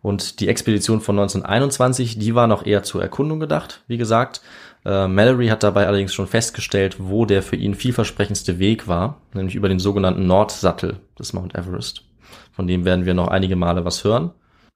[0.00, 4.42] Und die Expedition von 1921, die war noch eher zur Erkundung gedacht, wie gesagt.
[4.84, 9.56] Äh, Mallory hat dabei allerdings schon festgestellt, wo der für ihn vielversprechendste Weg war, nämlich
[9.56, 12.04] über den sogenannten Nordsattel des Mount Everest.
[12.52, 14.32] Von dem werden wir noch einige Male was hören.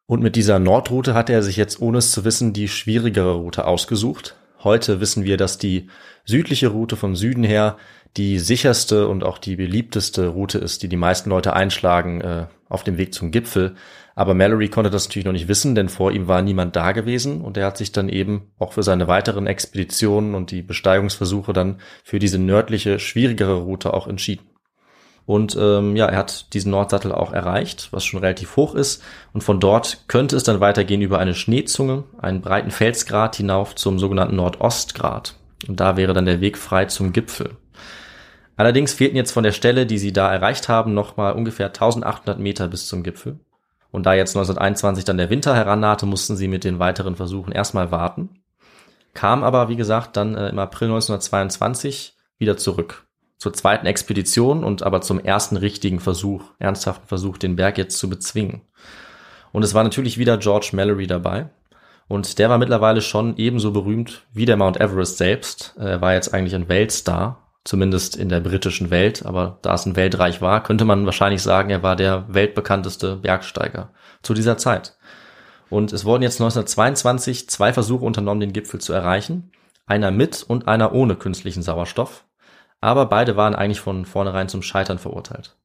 [0.06, 3.66] Und mit dieser Nordroute hat er sich jetzt, ohne es zu wissen, die schwierigere Route
[3.66, 4.36] ausgesucht.
[4.64, 5.88] Heute wissen wir, dass die
[6.24, 7.76] südliche Route vom Süden her
[8.16, 12.84] die sicherste und auch die beliebteste Route ist, die die meisten Leute einschlagen äh, auf
[12.84, 13.74] dem Weg zum Gipfel.
[14.14, 17.40] Aber Mallory konnte das natürlich noch nicht wissen, denn vor ihm war niemand da gewesen
[17.40, 21.80] und er hat sich dann eben auch für seine weiteren Expeditionen und die Besteigungsversuche dann
[22.02, 24.44] für diese nördliche, schwierigere Route auch entschieden.
[25.28, 29.02] Und ähm, ja, er hat diesen Nordsattel auch erreicht, was schon relativ hoch ist.
[29.34, 33.98] Und von dort könnte es dann weitergehen über eine Schneezunge, einen breiten Felsgrat hinauf zum
[33.98, 35.34] sogenannten Nordostgrat.
[35.68, 37.58] Und da wäre dann der Weg frei zum Gipfel.
[38.56, 42.66] Allerdings fehlten jetzt von der Stelle, die sie da erreicht haben, nochmal ungefähr 1800 Meter
[42.66, 43.38] bis zum Gipfel.
[43.90, 47.90] Und da jetzt 1921 dann der Winter herannahte, mussten sie mit den weiteren Versuchen erstmal
[47.90, 48.30] warten.
[49.12, 53.07] Kam aber, wie gesagt, dann äh, im April 1922 wieder zurück
[53.38, 58.10] zur zweiten Expedition und aber zum ersten richtigen Versuch, ernsthaften Versuch, den Berg jetzt zu
[58.10, 58.62] bezwingen.
[59.52, 61.48] Und es war natürlich wieder George Mallory dabei.
[62.08, 65.74] Und der war mittlerweile schon ebenso berühmt wie der Mount Everest selbst.
[65.78, 69.24] Er war jetzt eigentlich ein Weltstar, zumindest in der britischen Welt.
[69.26, 73.90] Aber da es ein Weltreich war, könnte man wahrscheinlich sagen, er war der weltbekannteste Bergsteiger
[74.22, 74.96] zu dieser Zeit.
[75.70, 79.52] Und es wurden jetzt 1922 zwei Versuche unternommen, den Gipfel zu erreichen.
[79.86, 82.24] Einer mit und einer ohne künstlichen Sauerstoff.
[82.80, 85.56] Aber beide waren eigentlich von vornherein zum Scheitern verurteilt.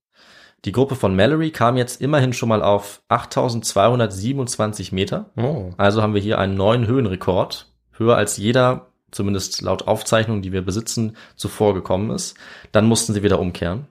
[0.66, 5.30] Die Gruppe von Mallory kam jetzt immerhin schon mal auf 8227 Meter.
[5.36, 5.72] Oh.
[5.78, 7.68] Also haben wir hier einen neuen Höhenrekord.
[7.92, 12.38] Höher als jeder, zumindest laut Aufzeichnungen, die wir besitzen, zuvor gekommen ist.
[12.72, 13.88] Dann mussten sie wieder umkehren.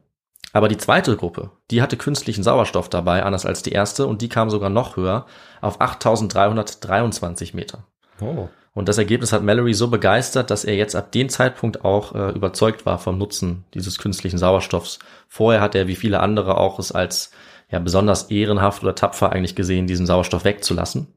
[0.54, 4.28] Aber die zweite Gruppe, die hatte künstlichen Sauerstoff dabei, anders als die erste, und die
[4.28, 5.26] kam sogar noch höher
[5.60, 7.84] auf 8323 Meter.
[8.20, 8.48] Oh.
[8.74, 12.30] Und das Ergebnis hat Mallory so begeistert, dass er jetzt ab dem Zeitpunkt auch äh,
[12.30, 14.98] überzeugt war vom Nutzen dieses künstlichen Sauerstoffs.
[15.28, 17.32] Vorher hat er, wie viele andere auch, es als
[17.70, 21.08] ja besonders ehrenhaft oder tapfer eigentlich gesehen, diesen Sauerstoff wegzulassen.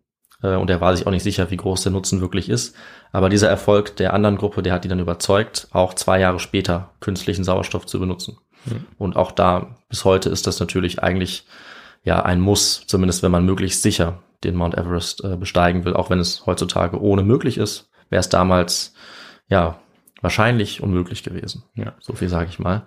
[0.43, 2.75] Äh, und er war sich auch nicht sicher, wie groß der Nutzen wirklich ist.
[3.13, 6.91] Aber dieser Erfolg der anderen Gruppe, der hat die dann überzeugt, auch zwei Jahre später
[6.99, 8.37] künstlichen Sauerstoff zu benutzen.
[8.97, 11.45] Und auch da bis heute ist das natürlich eigentlich
[12.03, 16.09] ja ein Muss, zumindest wenn man möglichst sicher den Mount Everest äh, besteigen will, auch
[16.09, 18.93] wenn es heutzutage ohne möglich ist, wäre es damals
[19.47, 19.79] ja
[20.21, 21.63] wahrscheinlich unmöglich gewesen.
[21.75, 21.93] Ja.
[21.99, 22.83] So viel sage ich mal.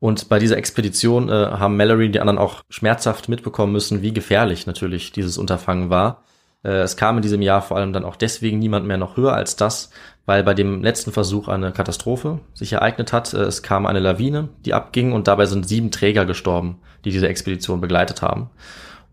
[0.00, 4.12] Und bei dieser Expedition äh, haben Mallory und die anderen auch schmerzhaft mitbekommen müssen, wie
[4.12, 6.24] gefährlich natürlich dieses Unterfangen war.
[6.62, 9.32] Äh, es kam in diesem Jahr vor allem dann auch deswegen niemand mehr noch höher
[9.32, 9.90] als das,
[10.26, 13.32] weil bei dem letzten Versuch eine Katastrophe sich ereignet hat.
[13.32, 17.28] Äh, Es kam eine Lawine, die abging und dabei sind sieben Träger gestorben, die diese
[17.28, 18.50] Expedition begleitet haben.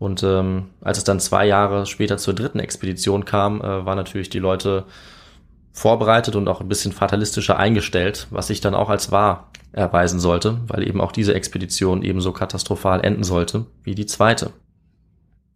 [0.02, 4.30] Und ähm, als es dann zwei Jahre später zur dritten Expedition kam, äh, waren natürlich
[4.30, 4.84] die Leute
[5.70, 10.58] vorbereitet und auch ein bisschen fatalistischer eingestellt, was sich dann auch als wahr erweisen sollte,
[10.66, 14.50] weil eben auch diese Expedition ebenso katastrophal enden sollte wie die zweite.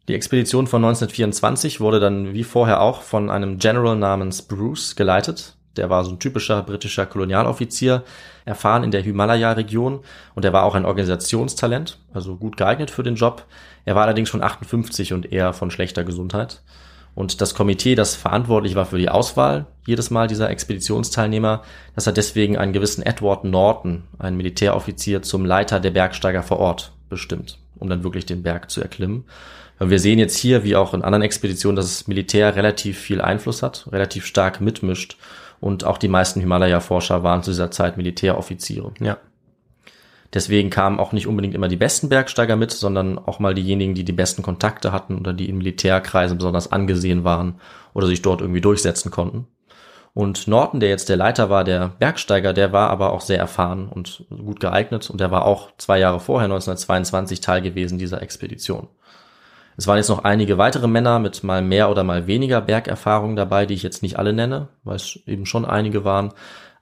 [0.06, 5.55] Die Expedition von 1924 wurde dann wie vorher auch von einem General namens Bruce geleitet.
[5.76, 8.04] Der war so ein typischer britischer Kolonialoffizier,
[8.44, 10.00] erfahren in der Himalaya-Region
[10.34, 13.44] und er war auch ein Organisationstalent, also gut geeignet für den Job.
[13.84, 16.62] Er war allerdings schon 58 und eher von schlechter Gesundheit.
[17.16, 21.62] Und das Komitee, das verantwortlich war für die Auswahl jedes Mal dieser Expeditionsteilnehmer,
[21.94, 26.92] das hat deswegen einen gewissen Edward Norton, einen Militäroffizier, zum Leiter der Bergsteiger vor Ort
[27.08, 29.24] bestimmt, um dann wirklich den Berg zu erklimmen.
[29.78, 33.62] Wir sehen jetzt hier, wie auch in anderen Expeditionen, dass das Militär relativ viel Einfluss
[33.62, 35.16] hat, relativ stark mitmischt.
[35.60, 38.92] Und auch die meisten Himalaya-Forscher waren zu dieser Zeit Militäroffiziere.
[39.00, 39.18] Ja.
[40.34, 44.04] Deswegen kamen auch nicht unbedingt immer die besten Bergsteiger mit, sondern auch mal diejenigen, die
[44.04, 47.60] die besten Kontakte hatten oder die in Militärkreisen besonders angesehen waren
[47.94, 49.46] oder sich dort irgendwie durchsetzen konnten.
[50.12, 53.88] Und Norton, der jetzt der Leiter war, der Bergsteiger, der war aber auch sehr erfahren
[53.88, 58.88] und gut geeignet und der war auch zwei Jahre vorher, 1922, Teil gewesen dieser Expedition.
[59.76, 63.66] Es waren jetzt noch einige weitere Männer mit mal mehr oder mal weniger Bergerfahrung dabei,
[63.66, 66.32] die ich jetzt nicht alle nenne, weil es eben schon einige waren.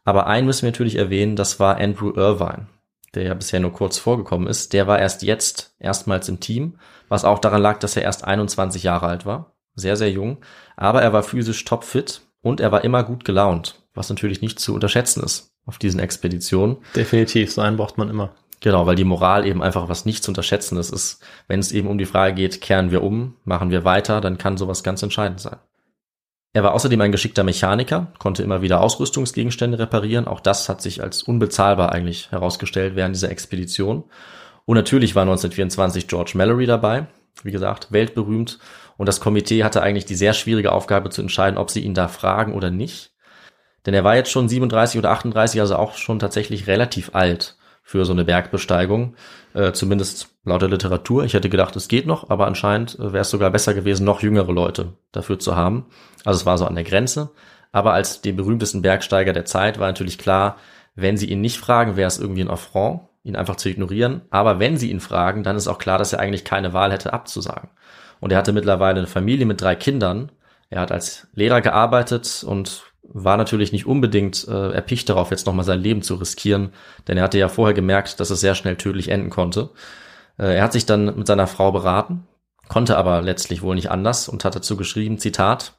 [0.05, 2.67] Aber einen müssen wir natürlich erwähnen, das war Andrew Irvine,
[3.15, 4.73] der ja bisher nur kurz vorgekommen ist.
[4.73, 6.79] Der war erst jetzt erstmals im Team,
[7.09, 9.55] was auch daran lag, dass er erst 21 Jahre alt war.
[9.75, 10.39] Sehr, sehr jung.
[10.77, 14.75] Aber er war physisch topfit und er war immer gut gelaunt, was natürlich nicht zu
[14.75, 16.77] unterschätzen ist auf diesen Expeditionen.
[16.95, 18.35] Definitiv, so einen braucht man immer.
[18.65, 20.91] Genau, weil die Moral eben einfach was nicht zu unterschätzen ist.
[20.91, 21.23] ist.
[21.49, 24.57] Wenn es eben um die Frage geht, kehren wir um, machen wir weiter, dann kann
[24.57, 25.59] sowas ganz entscheidend sein.
[26.55, 30.27] Er war außerdem ein geschickter Mechaniker, konnte immer wieder Ausrüstungsgegenstände reparieren.
[30.27, 34.05] Auch das hat sich als unbezahlbar eigentlich herausgestellt während dieser Expedition.
[34.65, 37.07] Und natürlich war 1924 George Mallory dabei,
[37.43, 38.61] wie gesagt, weltberühmt.
[38.97, 42.09] Und das Komitee hatte eigentlich die sehr schwierige Aufgabe zu entscheiden, ob sie ihn da
[42.09, 43.13] fragen oder nicht.
[43.85, 48.05] Denn er war jetzt schon 37 oder 38, also auch schon tatsächlich relativ alt für
[48.07, 49.15] so eine Bergbesteigung,
[49.53, 51.25] äh, zumindest laut der Literatur.
[51.25, 54.23] Ich hätte gedacht, es geht noch, aber anscheinend äh, wäre es sogar besser gewesen, noch
[54.23, 55.85] jüngere Leute dafür zu haben.
[56.25, 57.31] Also es war so an der Grenze.
[57.73, 60.57] Aber als den berühmtesten Bergsteiger der Zeit war natürlich klar,
[60.95, 64.23] wenn sie ihn nicht fragen, wäre es irgendwie ein Affront, ihn einfach zu ignorieren.
[64.31, 67.13] Aber wenn sie ihn fragen, dann ist auch klar, dass er eigentlich keine Wahl hätte
[67.13, 67.69] abzusagen.
[68.21, 70.33] Und er hatte mittlerweile eine Familie mit drei Kindern.
[70.71, 75.65] Er hat als Lehrer gearbeitet und war natürlich nicht unbedingt äh, erpicht darauf, jetzt nochmal
[75.65, 76.71] sein Leben zu riskieren,
[77.07, 79.71] denn er hatte ja vorher gemerkt, dass es sehr schnell tödlich enden konnte.
[80.39, 82.27] Äh, er hat sich dann mit seiner Frau beraten,
[82.69, 85.75] konnte aber letztlich wohl nicht anders und hat dazu geschrieben, Zitat,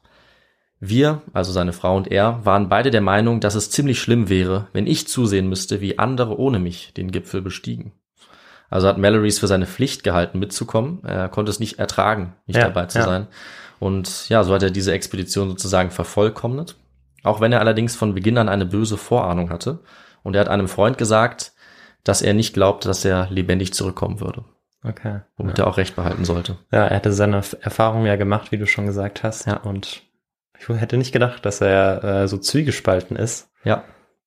[0.78, 4.68] wir, also seine Frau und er, waren beide der Meinung, dass es ziemlich schlimm wäre,
[4.72, 7.92] wenn ich zusehen müsste, wie andere ohne mich den Gipfel bestiegen.
[8.68, 11.02] Also hat Mallory's für seine Pflicht gehalten, mitzukommen.
[11.04, 13.04] Er konnte es nicht ertragen, nicht ja, dabei zu ja.
[13.04, 13.28] sein.
[13.78, 16.76] Und ja, so hat er diese Expedition sozusagen vervollkommnet
[17.26, 19.80] auch wenn er allerdings von Beginn an eine böse Vorahnung hatte.
[20.22, 21.52] Und er hat einem Freund gesagt,
[22.04, 24.44] dass er nicht glaubte, dass er lebendig zurückkommen würde.
[24.82, 25.20] Okay.
[25.36, 25.64] Womit ja.
[25.64, 26.58] er auch recht behalten sollte.
[26.70, 29.46] Ja, er hatte seine Erfahrung ja gemacht, wie du schon gesagt hast.
[29.46, 29.56] Ja.
[29.58, 30.02] Und
[30.58, 33.50] ich hätte nicht gedacht, dass er äh, so zwiegespalten ist.
[33.64, 33.84] Ja.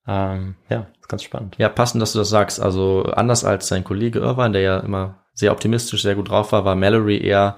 [0.07, 1.55] Ähm, ja, ist ganz spannend.
[1.57, 2.59] Ja, passend, dass du das sagst.
[2.59, 6.65] Also anders als sein Kollege Irvine, der ja immer sehr optimistisch, sehr gut drauf war,
[6.65, 7.55] war Mallory eher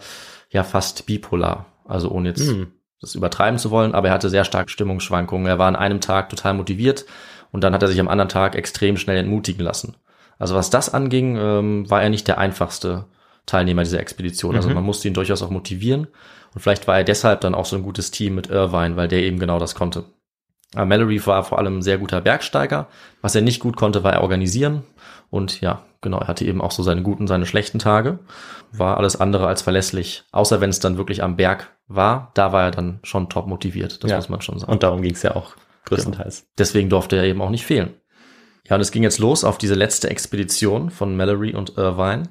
[0.49, 1.65] ja fast bipolar.
[1.85, 2.63] Also ohne jetzt mm
[3.01, 5.47] das übertreiben zu wollen, aber er hatte sehr starke Stimmungsschwankungen.
[5.47, 7.05] Er war an einem Tag total motiviert
[7.51, 9.95] und dann hat er sich am anderen Tag extrem schnell entmutigen lassen.
[10.37, 13.05] Also was das anging, ähm, war er nicht der einfachste
[13.45, 14.55] Teilnehmer dieser Expedition.
[14.55, 14.75] Also mhm.
[14.75, 16.07] man musste ihn durchaus auch motivieren.
[16.53, 19.23] Und vielleicht war er deshalb dann auch so ein gutes Team mit Irvine, weil der
[19.23, 20.05] eben genau das konnte.
[20.73, 22.87] Aber Mallory war vor allem ein sehr guter Bergsteiger.
[23.21, 24.83] Was er nicht gut konnte, war er organisieren.
[25.29, 28.19] Und ja, genau, er hatte eben auch so seine guten, seine schlechten Tage.
[28.71, 30.23] War alles andere als verlässlich.
[30.31, 34.03] Außer wenn es dann wirklich am Berg war, da war er dann schon top motiviert.
[34.03, 34.17] Das ja.
[34.17, 34.71] muss man schon sagen.
[34.71, 36.41] Und darum ging es ja auch größtenteils.
[36.41, 36.51] Genau.
[36.57, 37.93] Deswegen durfte er eben auch nicht fehlen.
[38.67, 42.23] Ja, und es ging jetzt los auf diese letzte Expedition von Mallory und Irvine.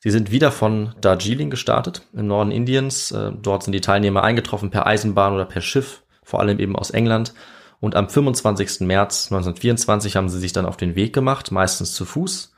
[0.00, 3.10] Sie sind wieder von Darjeeling gestartet, im Norden Indiens.
[3.10, 6.90] Äh, dort sind die Teilnehmer eingetroffen per Eisenbahn oder per Schiff, vor allem eben aus
[6.90, 7.34] England.
[7.80, 8.80] Und am 25.
[8.80, 12.52] März 1924 haben sie sich dann auf den Weg gemacht, meistens zu Fuß,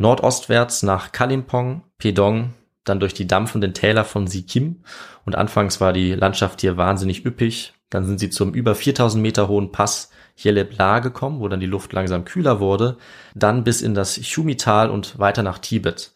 [0.00, 4.82] nordostwärts nach Kalimpong, Pedong, dann durch die dampfenden Täler von Sikkim.
[5.24, 7.74] Und anfangs war die Landschaft hier wahnsinnig üppig.
[7.90, 10.10] Dann sind sie zum über 4000 Meter hohen Pass
[10.42, 12.96] Yelebla gekommen, wo dann die Luft langsam kühler wurde.
[13.34, 16.12] Dann bis in das Chumital und weiter nach Tibet.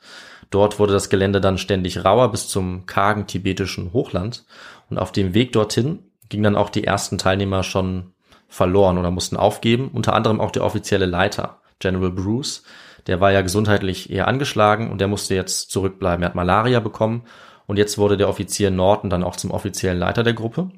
[0.51, 4.45] Dort wurde das Gelände dann ständig rauer bis zum kargen tibetischen Hochland.
[4.89, 8.13] Und auf dem Weg dorthin gingen dann auch die ersten Teilnehmer schon
[8.49, 9.91] verloren oder mussten aufgeben.
[9.93, 12.63] Unter anderem auch der offizielle Leiter, General Bruce.
[13.07, 16.23] Der war ja gesundheitlich eher angeschlagen und der musste jetzt zurückbleiben.
[16.23, 17.25] Er hat Malaria bekommen
[17.67, 20.71] und jetzt wurde der Offizier Norton dann auch zum offiziellen Leiter der Gruppe.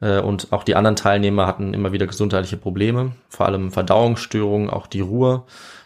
[0.00, 4.86] Äh, und auch die anderen Teilnehmer hatten immer wieder gesundheitliche Probleme, vor allem Verdauungsstörungen, auch
[4.86, 5.44] die Ruhe.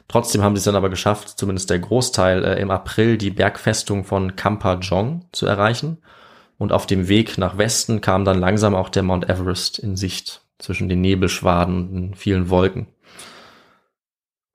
[0.09, 4.05] Trotzdem haben sie es dann aber geschafft, zumindest der Großteil, äh, im April die Bergfestung
[4.05, 5.99] von Kampajong zu erreichen.
[6.57, 10.43] Und auf dem Weg nach Westen kam dann langsam auch der Mount Everest in Sicht
[10.59, 12.89] zwischen den Nebelschwaden und den vielen Wolken.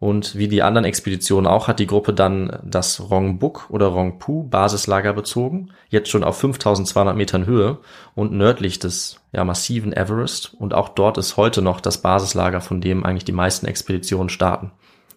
[0.03, 5.13] Und wie die anderen Expeditionen auch hat die Gruppe dann das Rongbuk oder Rongpu Basislager
[5.13, 7.77] bezogen, jetzt schon auf 5200 Metern Höhe
[8.13, 10.55] und nördlich des ja, massiven Everest.
[10.55, 14.73] Und auch dort ist heute noch das Basislager, von dem eigentlich die meisten Expeditionen starten,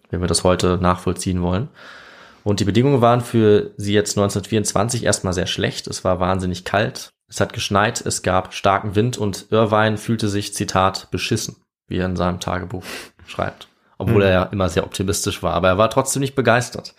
[0.09, 1.67] wenn wir das heute nachvollziehen wollen.
[2.45, 5.87] Und die Bedingungen waren für sie jetzt 1924 erstmal sehr schlecht.
[5.87, 7.09] Es war wahnsinnig kalt.
[7.27, 11.57] Es hat geschneit, es gab starken Wind und Irvine fühlte sich, Zitat, beschissen,
[11.89, 12.85] wie er in seinem Tagebuch
[13.25, 13.67] schreibt.
[13.97, 14.21] Obwohl mhm.
[14.21, 16.93] er ja immer sehr optimistisch war, aber er war trotzdem nicht begeistert.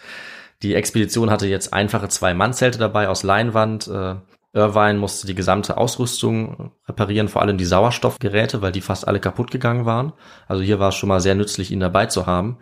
[0.62, 4.16] Die Expedition hatte jetzt einfache Zwei-Mann-Zelte dabei aus Leinwand, äh,
[4.54, 9.50] Irvine musste die gesamte Ausrüstung reparieren, vor allem die Sauerstoffgeräte, weil die fast alle kaputt
[9.50, 10.12] gegangen waren.
[10.46, 12.58] Also hier war es schon mal sehr nützlich, ihn dabei zu haben.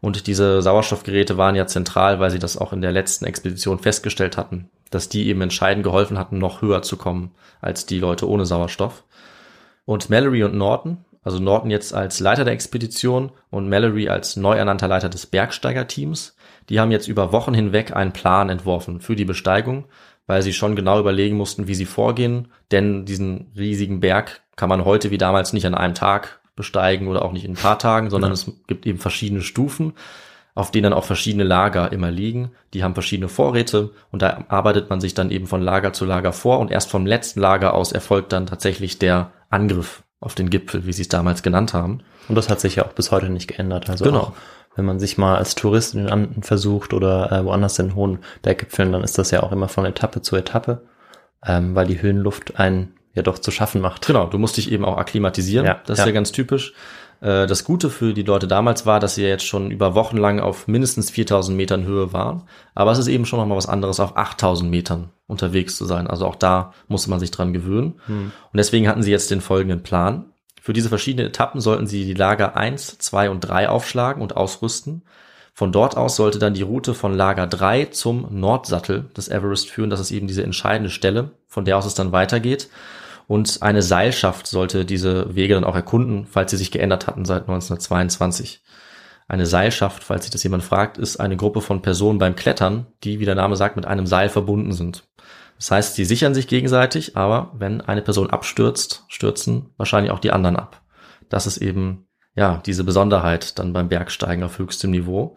[0.00, 4.36] Und diese Sauerstoffgeräte waren ja zentral, weil sie das auch in der letzten Expedition festgestellt
[4.36, 8.46] hatten, dass die eben entscheidend geholfen hatten, noch höher zu kommen als die Leute ohne
[8.46, 9.02] Sauerstoff.
[9.86, 14.54] Und Mallory und Norton, also Norton jetzt als Leiter der Expedition und Mallory als neu
[14.56, 16.36] ernannter Leiter des Bergsteigerteams,
[16.68, 19.86] die haben jetzt über Wochen hinweg einen Plan entworfen für die Besteigung,
[20.26, 24.84] weil sie schon genau überlegen mussten, wie sie vorgehen, denn diesen riesigen Berg kann man
[24.84, 28.10] heute wie damals nicht an einem Tag besteigen oder auch nicht in ein paar Tagen,
[28.10, 28.34] sondern ja.
[28.34, 29.94] es gibt eben verschiedene Stufen,
[30.54, 32.52] auf denen dann auch verschiedene Lager immer liegen.
[32.74, 36.32] Die haben verschiedene Vorräte und da arbeitet man sich dann eben von Lager zu Lager
[36.32, 40.86] vor und erst vom letzten Lager aus erfolgt dann tatsächlich der Angriff auf den Gipfel,
[40.86, 42.00] wie sie es damals genannt haben.
[42.28, 43.88] Und das hat sich ja auch bis heute nicht geändert.
[43.90, 44.20] Also genau.
[44.20, 44.32] Auch,
[44.76, 48.18] wenn man sich mal als Tourist in den Anden versucht oder äh, woanders in hohen
[48.42, 50.82] Berggipfeln, dann ist das ja auch immer von Etappe zu Etappe,
[51.46, 54.06] ähm, weil die Höhenluft einen ja doch zu schaffen macht.
[54.06, 55.66] Genau, du musst dich eben auch akklimatisieren.
[55.66, 56.06] Ja, das ist ja.
[56.06, 56.74] ja ganz typisch.
[57.24, 60.40] Äh, das Gute für die Leute damals war, dass sie jetzt schon über Wochen lang
[60.40, 62.42] auf mindestens 4000 Metern Höhe waren.
[62.74, 66.06] Aber es ist eben schon nochmal was anderes, auf 8000 Metern unterwegs zu sein.
[66.06, 67.94] Also auch da musste man sich dran gewöhnen.
[68.06, 68.32] Hm.
[68.52, 70.26] Und deswegen hatten sie jetzt den folgenden Plan.
[70.60, 75.02] Für diese verschiedenen Etappen sollten sie die Lager 1, 2 und 3 aufschlagen und ausrüsten.
[75.54, 79.88] Von dort aus sollte dann die Route von Lager 3 zum Nordsattel des Everest führen.
[79.88, 82.68] Das ist eben diese entscheidende Stelle, von der aus es dann weitergeht.
[83.26, 87.42] Und eine Seilschaft sollte diese Wege dann auch erkunden, falls sie sich geändert hatten seit
[87.42, 88.62] 1922.
[89.26, 93.20] Eine Seilschaft, falls sich das jemand fragt, ist eine Gruppe von Personen beim Klettern, die,
[93.20, 95.08] wie der Name sagt, mit einem Seil verbunden sind.
[95.56, 100.32] Das heißt, sie sichern sich gegenseitig, aber wenn eine Person abstürzt, stürzen wahrscheinlich auch die
[100.32, 100.82] anderen ab.
[101.30, 105.36] Das ist eben, ja, diese Besonderheit dann beim Bergsteigen auf höchstem Niveau.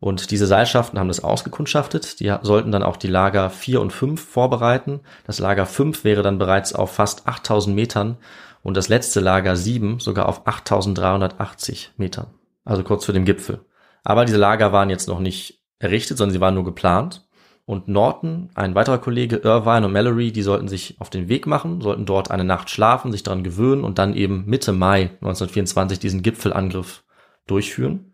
[0.00, 2.20] Und diese Seilschaften haben das ausgekundschaftet.
[2.20, 5.00] Die sollten dann auch die Lager 4 und 5 vorbereiten.
[5.26, 8.16] Das Lager 5 wäre dann bereits auf fast 8000 Metern
[8.62, 12.28] und das letzte Lager 7 sogar auf 8380 Metern.
[12.64, 13.60] Also kurz vor dem Gipfel.
[14.04, 17.26] Aber diese Lager waren jetzt noch nicht errichtet, sondern sie waren nur geplant.
[17.64, 21.82] Und Norton, ein weiterer Kollege, Irvine und Mallory, die sollten sich auf den Weg machen,
[21.82, 26.22] sollten dort eine Nacht schlafen, sich daran gewöhnen und dann eben Mitte Mai 1924 diesen
[26.22, 27.04] Gipfelangriff
[27.46, 28.07] durchführen.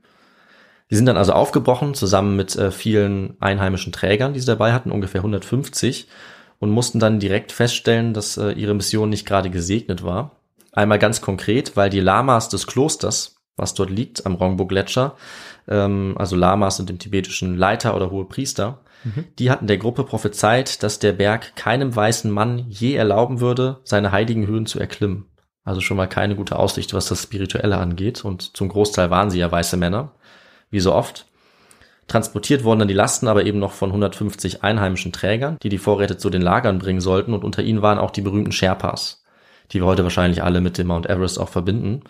[0.95, 4.93] Die sind dann also aufgebrochen, zusammen mit äh, vielen einheimischen Trägern, die sie dabei hatten,
[4.93, 6.07] ungefähr 150,
[6.61, 10.37] und mussten dann direkt feststellen, dass äh, ihre Mission nicht gerade gesegnet war.
[10.71, 15.17] Einmal ganz konkret, weil die Lamas des Klosters, was dort liegt am Rongbo-Gletscher,
[15.67, 19.25] ähm, also Lamas sind im tibetischen Leiter oder hohe Priester, mhm.
[19.41, 24.13] die hatten der Gruppe prophezeit, dass der Berg keinem weißen Mann je erlauben würde, seine
[24.13, 25.25] heiligen Höhen zu erklimmen.
[25.65, 28.25] Also schon mal keine gute Aussicht, was das Spirituelle angeht.
[28.25, 30.13] Und zum Großteil waren sie ja weiße Männer
[30.75, 31.27] wie so oft.
[32.07, 36.19] Transportiert wurden dann die Lasten aber eben noch von 150 einheimischen Trägern, die die Vorräte
[36.19, 39.25] zu den Lagern bringen sollten und unter ihnen waren auch die berühmten Sherpas,
[39.73, 42.03] die wir heute wahrscheinlich alle mit dem Mount Everest auch verbinden.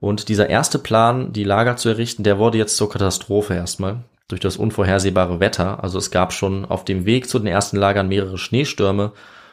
[0.00, 4.40] Und dieser erste Plan, die Lager zu errichten, der wurde jetzt zur Katastrophe erstmal durch
[4.40, 5.84] das unvorhersehbare Wetter.
[5.84, 9.12] Also es gab schon auf dem Weg zu den ersten Lagern mehrere Schneestürme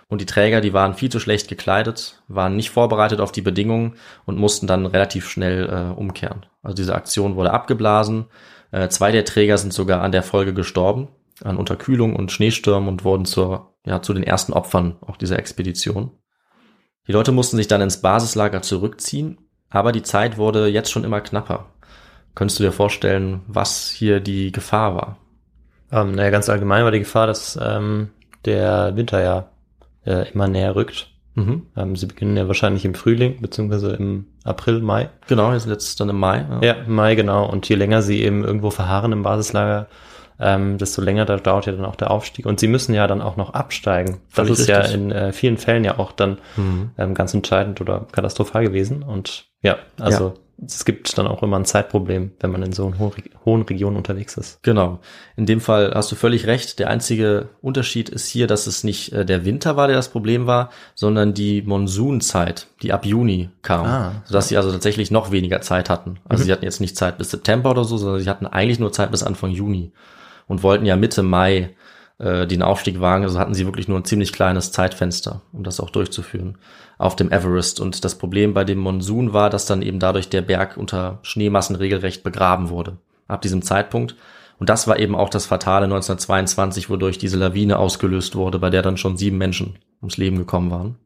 [0.10, 3.96] und die Träger, die waren viel zu schlecht gekleidet, waren nicht vorbereitet auf die Bedingungen
[4.26, 6.48] und mussten dann relativ schnell äh, umkehren.
[6.64, 8.26] Also diese Aktion wurde abgeblasen.
[8.72, 11.10] Äh, zwei der Träger sind sogar an der Folge gestorben,
[11.44, 16.12] an Unterkühlung und Schneestürmen und wurden zur, ja, zu den ersten Opfern auch dieser Expedition.
[17.08, 19.38] Die Leute mussten sich dann ins Basislager zurückziehen,
[19.70, 21.68] aber die Zeit wurde jetzt schon immer knapper.
[22.34, 25.18] Könntest du dir vorstellen, was hier die Gefahr war?
[25.92, 28.10] Ähm, naja, ganz allgemein war die Gefahr, dass ähm,
[28.46, 29.52] der Winter ja
[30.10, 31.08] äh, immer näher rückt.
[31.36, 31.68] Mhm.
[31.78, 35.10] Ähm, sie beginnen ja wahrscheinlich im Frühling, beziehungsweise im April, Mai.
[35.28, 36.46] Genau, jetzt letztes dann im Mai.
[36.62, 36.62] Ja.
[36.62, 37.50] ja, im Mai, genau.
[37.50, 39.88] Und je länger sie eben irgendwo verharren im Basislager,
[40.40, 42.46] ähm, desto länger da dauert ja dann auch der Aufstieg.
[42.46, 44.22] Und sie müssen ja dann auch noch absteigen.
[44.30, 44.88] Das Völlig ist richtig.
[44.88, 46.92] ja in äh, vielen Fällen ja auch dann mhm.
[46.98, 49.04] ähm, ganz entscheidend oder katastrophal gewesen.
[49.04, 50.34] Und ja, also ja
[50.66, 53.00] es gibt dann auch immer ein Zeitproblem, wenn man in so einer
[53.46, 54.62] hohen Region unterwegs ist.
[54.62, 55.00] Genau.
[55.36, 56.80] In dem Fall hast du völlig recht.
[56.80, 60.48] Der einzige Unterschied ist hier, dass es nicht äh, der Winter war, der das Problem
[60.48, 63.86] war, sondern die Monsunzeit, die ab Juni kam.
[63.86, 66.18] Ah, sodass sie also tatsächlich noch weniger Zeit hatten.
[66.28, 66.46] Also mhm.
[66.46, 69.12] sie hatten jetzt nicht Zeit bis September oder so, sondern sie hatten eigentlich nur Zeit
[69.12, 69.92] bis Anfang Juni
[70.48, 71.76] und wollten ja Mitte Mai
[72.20, 73.24] äh, den Aufstieg wagen.
[73.24, 76.58] Also hatten sie wirklich nur ein ziemlich kleines Zeitfenster, um das auch durchzuführen
[76.98, 77.80] auf dem Everest.
[77.80, 81.76] Und das Problem bei dem Monsun war, dass dann eben dadurch der Berg unter Schneemassen
[81.76, 82.98] regelrecht begraben wurde.
[83.28, 84.16] Ab diesem Zeitpunkt.
[84.60, 88.82] Und das war eben auch das Fatale 1922, wodurch diese Lawine ausgelöst wurde, bei der
[88.82, 90.98] dann schon sieben Menschen ums Leben gekommen waren.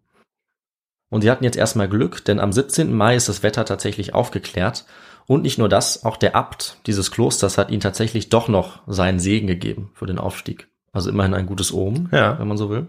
[1.09, 2.91] Und sie hatten jetzt erstmal Glück, denn am 17.
[2.91, 4.85] Mai ist das Wetter tatsächlich aufgeklärt.
[5.27, 9.19] Und nicht nur das, auch der Abt dieses Klosters hat ihnen tatsächlich doch noch seinen
[9.19, 10.72] Segen gegeben für den Aufstieg.
[10.93, 12.39] Also immerhin ein gutes Omen, ja.
[12.39, 12.87] wenn man so will.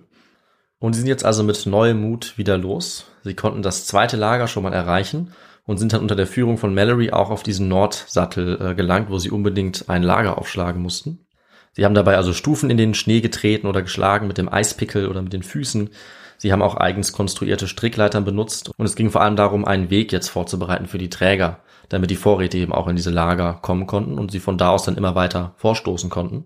[0.79, 3.07] Und sie sind jetzt also mit neuem Mut wieder los.
[3.23, 5.33] Sie konnten das zweite Lager schon mal erreichen
[5.65, 9.19] und sind dann unter der Führung von Mallory auch auf diesen Nordsattel äh, gelangt, wo
[9.19, 11.27] sie unbedingt ein Lager aufschlagen mussten.
[11.73, 15.23] Sie haben dabei also Stufen in den Schnee getreten oder geschlagen mit dem Eispickel oder
[15.23, 15.91] mit den Füßen.
[16.37, 20.13] Sie haben auch eigens konstruierte Strickleitern benutzt und es ging vor allem darum, einen Weg
[20.13, 24.19] jetzt vorzubereiten für die Träger, damit die Vorräte eben auch in diese Lager kommen konnten
[24.19, 26.45] und sie von da aus dann immer weiter vorstoßen konnten.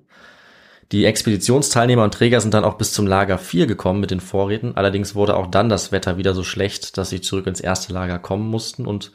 [0.90, 4.76] Die Expeditionsteilnehmer und Träger sind dann auch bis zum Lager 4 gekommen mit den Vorräten.
[4.76, 8.18] Allerdings wurde auch dann das Wetter wieder so schlecht, dass sie zurück ins erste Lager
[8.18, 9.12] kommen mussten und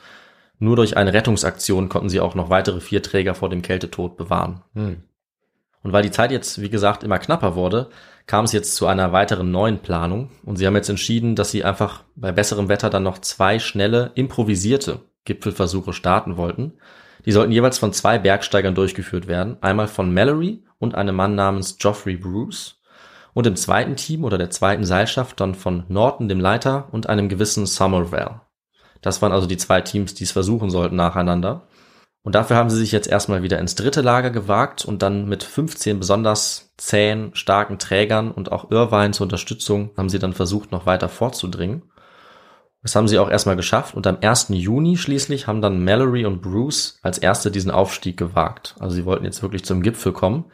[0.59, 4.61] nur durch eine Rettungsaktion konnten sie auch noch weitere vier Träger vor dem Kältetod bewahren.
[4.75, 5.03] Hm.
[5.81, 7.89] Und weil die Zeit jetzt, wie gesagt, immer knapper wurde,
[8.27, 10.29] kam es jetzt zu einer weiteren neuen Planung.
[10.45, 14.11] Und sie haben jetzt entschieden, dass sie einfach bei besserem Wetter dann noch zwei schnelle,
[14.15, 16.73] improvisierte Gipfelversuche starten wollten.
[17.25, 19.57] Die sollten jeweils von zwei Bergsteigern durchgeführt werden.
[19.61, 22.79] Einmal von Mallory und einem Mann namens Geoffrey Bruce.
[23.33, 27.29] Und im zweiten Team oder der zweiten Seilschaft dann von Norton, dem Leiter, und einem
[27.29, 28.41] gewissen Somerville.
[29.01, 31.67] Das waren also die zwei Teams, die es versuchen sollten nacheinander.
[32.23, 35.43] Und dafür haben sie sich jetzt erstmal wieder ins dritte Lager gewagt und dann mit
[35.43, 40.85] 15 besonders zähen, starken Trägern und auch Irvine zur Unterstützung haben sie dann versucht, noch
[40.85, 41.83] weiter vorzudringen.
[42.81, 44.47] Das haben sie auch erstmal geschafft und am 1.
[44.49, 48.75] Juni schließlich haben dann Mallory und Bruce als erste diesen Aufstieg gewagt.
[48.79, 50.45] Also sie wollten jetzt wirklich zum Gipfel kommen.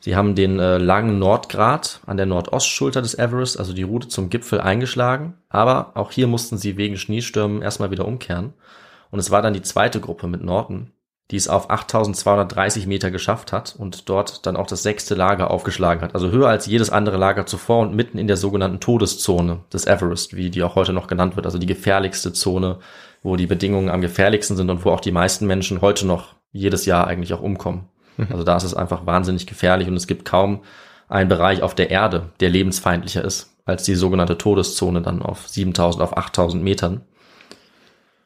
[0.00, 4.30] Sie haben den äh, langen Nordgrat an der Nordostschulter des Everest, also die Route zum
[4.30, 8.54] Gipfel eingeschlagen, aber auch hier mussten sie wegen Schneestürmen erstmal wieder umkehren.
[9.10, 10.92] Und es war dann die zweite Gruppe mit Norton,
[11.30, 16.02] die es auf 8230 Meter geschafft hat und dort dann auch das sechste Lager aufgeschlagen
[16.02, 16.14] hat.
[16.14, 20.34] Also höher als jedes andere Lager zuvor und mitten in der sogenannten Todeszone des Everest,
[20.34, 21.44] wie die auch heute noch genannt wird.
[21.46, 22.78] Also die gefährlichste Zone,
[23.22, 26.86] wo die Bedingungen am gefährlichsten sind und wo auch die meisten Menschen heute noch jedes
[26.86, 27.88] Jahr eigentlich auch umkommen.
[28.20, 28.32] Mhm.
[28.32, 30.60] Also da ist es einfach wahnsinnig gefährlich und es gibt kaum
[31.08, 36.02] einen Bereich auf der Erde, der lebensfeindlicher ist als die sogenannte Todeszone dann auf 7000,
[36.02, 37.02] auf 8000 Metern.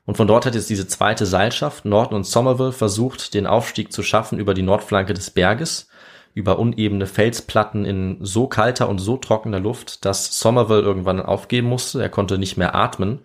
[0.07, 4.03] Und von dort hat jetzt diese zweite Seilschaft, Norton und Somerville, versucht, den Aufstieg zu
[4.03, 5.89] schaffen über die Nordflanke des Berges,
[6.35, 12.03] über unebene Felsplatten in so kalter und so trockener Luft, dass Somerville irgendwann aufgeben musste.
[12.03, 13.21] Er konnte nicht mehr atmen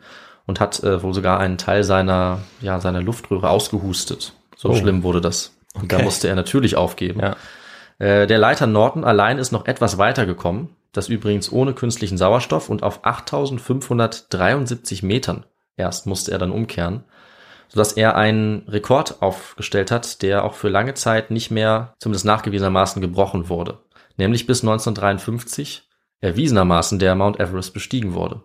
[0.45, 4.33] und hat äh, wohl sogar einen Teil seiner, ja, seiner Luftröhre ausgehustet.
[4.55, 4.75] So oh.
[4.75, 5.58] schlimm wurde das.
[5.73, 5.97] Und okay.
[5.97, 7.19] da musste er natürlich aufgeben.
[7.19, 7.35] Ja.
[7.99, 10.75] Äh, der Leiter Norton allein ist noch etwas weiter gekommen.
[10.91, 15.45] Das übrigens ohne künstlichen Sauerstoff und auf 8573 Metern
[15.79, 17.03] erst musste er dann umkehren,
[17.67, 23.01] sodass er einen Rekord aufgestellt hat, der auch für lange Zeit nicht mehr, zumindest nachgewiesenermaßen,
[23.01, 23.79] gebrochen wurde.
[24.17, 25.87] Nämlich bis 1953
[26.21, 28.43] erwiesenermaßen der Mount Everest bestiegen wurde.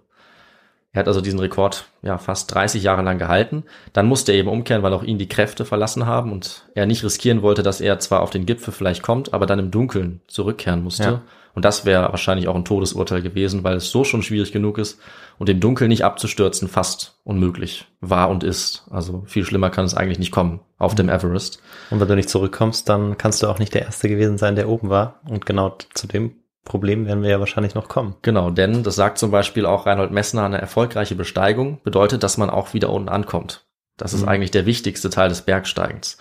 [0.94, 3.64] Er hat also diesen Rekord ja fast 30 Jahre lang gehalten.
[3.92, 7.02] Dann musste er eben umkehren, weil auch ihn die Kräfte verlassen haben und er nicht
[7.02, 10.84] riskieren wollte, dass er zwar auf den Gipfel vielleicht kommt, aber dann im Dunkeln zurückkehren
[10.84, 11.02] musste.
[11.02, 11.22] Ja.
[11.54, 15.00] Und das wäre wahrscheinlich auch ein Todesurteil gewesen, weil es so schon schwierig genug ist
[15.38, 18.86] und im Dunkeln nicht abzustürzen fast unmöglich war und ist.
[18.90, 21.60] Also viel schlimmer kann es eigentlich nicht kommen auf dem Everest.
[21.90, 24.68] Und wenn du nicht zurückkommst, dann kannst du auch nicht der Erste gewesen sein, der
[24.68, 25.20] oben war.
[25.28, 26.34] Und genau zu dem
[26.64, 28.16] Problem werden wir ja wahrscheinlich noch kommen.
[28.22, 32.48] Genau, denn das sagt zum Beispiel auch Reinhold Messner, eine erfolgreiche Besteigung bedeutet, dass man
[32.48, 33.66] auch wieder unten ankommt.
[33.98, 34.28] Das ist mhm.
[34.28, 36.16] eigentlich der wichtigste Teil des Bergsteigens.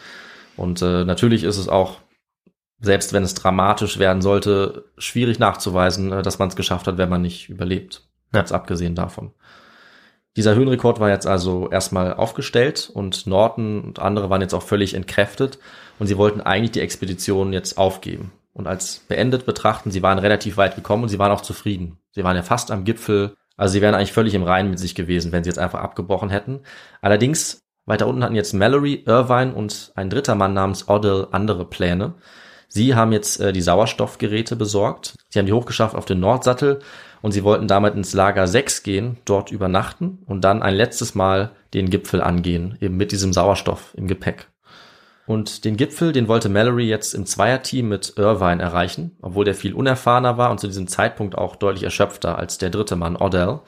[0.57, 1.99] Und äh, natürlich ist es auch,
[2.79, 7.09] selbst wenn es dramatisch werden sollte, schwierig nachzuweisen, äh, dass man es geschafft hat, wenn
[7.09, 8.03] man nicht überlebt.
[8.33, 8.39] Ja.
[8.39, 9.31] Ganz abgesehen davon.
[10.35, 14.93] Dieser Höhenrekord war jetzt also erstmal aufgestellt und Norton und andere waren jetzt auch völlig
[14.93, 15.59] entkräftet
[15.99, 19.91] und sie wollten eigentlich die Expedition jetzt aufgeben und als beendet betrachten.
[19.91, 21.97] Sie waren relativ weit gekommen und sie waren auch zufrieden.
[22.11, 23.35] Sie waren ja fast am Gipfel.
[23.57, 26.29] Also sie wären eigentlich völlig im Reinen mit sich gewesen, wenn sie jetzt einfach abgebrochen
[26.29, 26.61] hätten.
[27.01, 32.15] Allerdings, weiter unten hatten jetzt Mallory, Irvine und ein dritter Mann namens Odell andere Pläne.
[32.67, 35.15] Sie haben jetzt äh, die Sauerstoffgeräte besorgt.
[35.29, 36.79] Sie haben die hochgeschafft auf den Nordsattel
[37.21, 41.51] und sie wollten damit ins Lager 6 gehen, dort übernachten und dann ein letztes Mal
[41.73, 44.52] den Gipfel angehen, eben mit diesem Sauerstoff im Gepäck.
[45.25, 49.73] Und den Gipfel, den wollte Mallory jetzt im Zweierteam mit Irvine erreichen, obwohl der viel
[49.73, 53.59] unerfahrener war und zu diesem Zeitpunkt auch deutlich erschöpfter als der dritte Mann, Odell.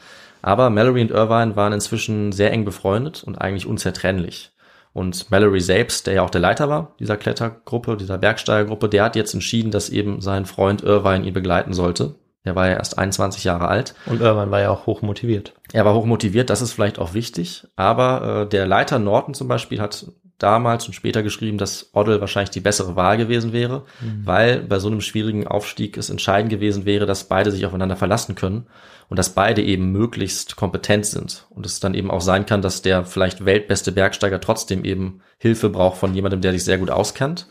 [0.42, 4.52] Aber Mallory und Irvine waren inzwischen sehr eng befreundet und eigentlich unzertrennlich.
[4.94, 9.16] Und Mallory selbst, der ja auch der Leiter war dieser Klettergruppe, dieser Bergsteigergruppe, der hat
[9.16, 12.16] jetzt entschieden, dass eben sein Freund Irvine ihn begleiten sollte.
[12.44, 13.96] Er war ja erst 21 Jahre alt.
[14.06, 15.54] Und Irvine war ja auch hoch motiviert.
[15.74, 17.68] Er war hoch motiviert, das ist vielleicht auch wichtig.
[17.76, 20.06] Aber äh, der Leiter Norton zum Beispiel hat
[20.38, 24.26] damals und später geschrieben, dass Oddle wahrscheinlich die bessere Wahl gewesen wäre, mhm.
[24.26, 28.36] weil bei so einem schwierigen Aufstieg es entscheidend gewesen wäre, dass beide sich aufeinander verlassen
[28.36, 28.68] können
[29.10, 31.46] und dass beide eben möglichst kompetent sind.
[31.50, 35.70] Und es dann eben auch sein kann, dass der vielleicht weltbeste Bergsteiger trotzdem eben Hilfe
[35.70, 37.48] braucht von jemandem, der sich sehr gut auskennt.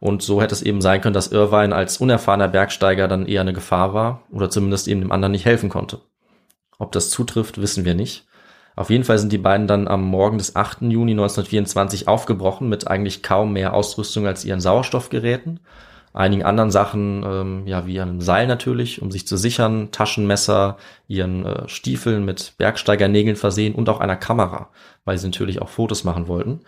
[0.00, 3.52] Und so hätte es eben sein können, dass Irvine als unerfahrener Bergsteiger dann eher eine
[3.52, 6.00] Gefahr war oder zumindest eben dem anderen nicht helfen konnte.
[6.78, 8.27] Ob das zutrifft, wissen wir nicht.
[8.78, 10.82] Auf jeden Fall sind die beiden dann am Morgen des 8.
[10.82, 15.58] Juni 1924 aufgebrochen mit eigentlich kaum mehr Ausrüstung als ihren Sauerstoffgeräten,
[16.12, 20.76] einigen anderen Sachen, ähm, ja wie einem Seil natürlich, um sich zu sichern, Taschenmesser,
[21.08, 24.68] ihren äh, Stiefeln mit Bergsteigernägeln versehen und auch einer Kamera,
[25.04, 26.60] weil sie natürlich auch Fotos machen wollten.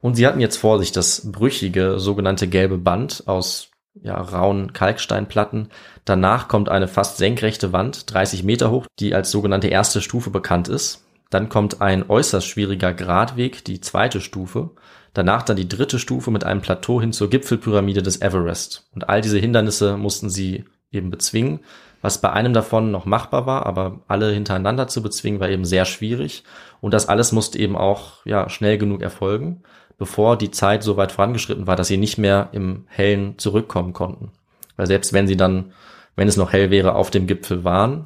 [0.00, 3.68] Und sie hatten jetzt vor sich das brüchige sogenannte gelbe Band aus
[4.02, 5.68] ja, rauen Kalksteinplatten.
[6.06, 10.68] Danach kommt eine fast senkrechte Wand, 30 Meter hoch, die als sogenannte erste Stufe bekannt
[10.68, 11.04] ist.
[11.30, 14.70] Dann kommt ein äußerst schwieriger Gradweg, die zweite Stufe.
[15.14, 18.88] Danach dann die dritte Stufe mit einem Plateau hin zur Gipfelpyramide des Everest.
[18.94, 21.60] Und all diese Hindernisse mussten sie eben bezwingen,
[22.02, 25.84] was bei einem davon noch machbar war, aber alle hintereinander zu bezwingen war eben sehr
[25.84, 26.44] schwierig.
[26.80, 29.62] Und das alles musste eben auch ja, schnell genug erfolgen
[30.00, 34.32] bevor die Zeit so weit vorangeschritten war, dass sie nicht mehr im Hellen zurückkommen konnten.
[34.76, 35.72] Weil selbst wenn sie dann,
[36.16, 38.04] wenn es noch hell wäre, auf dem Gipfel waren,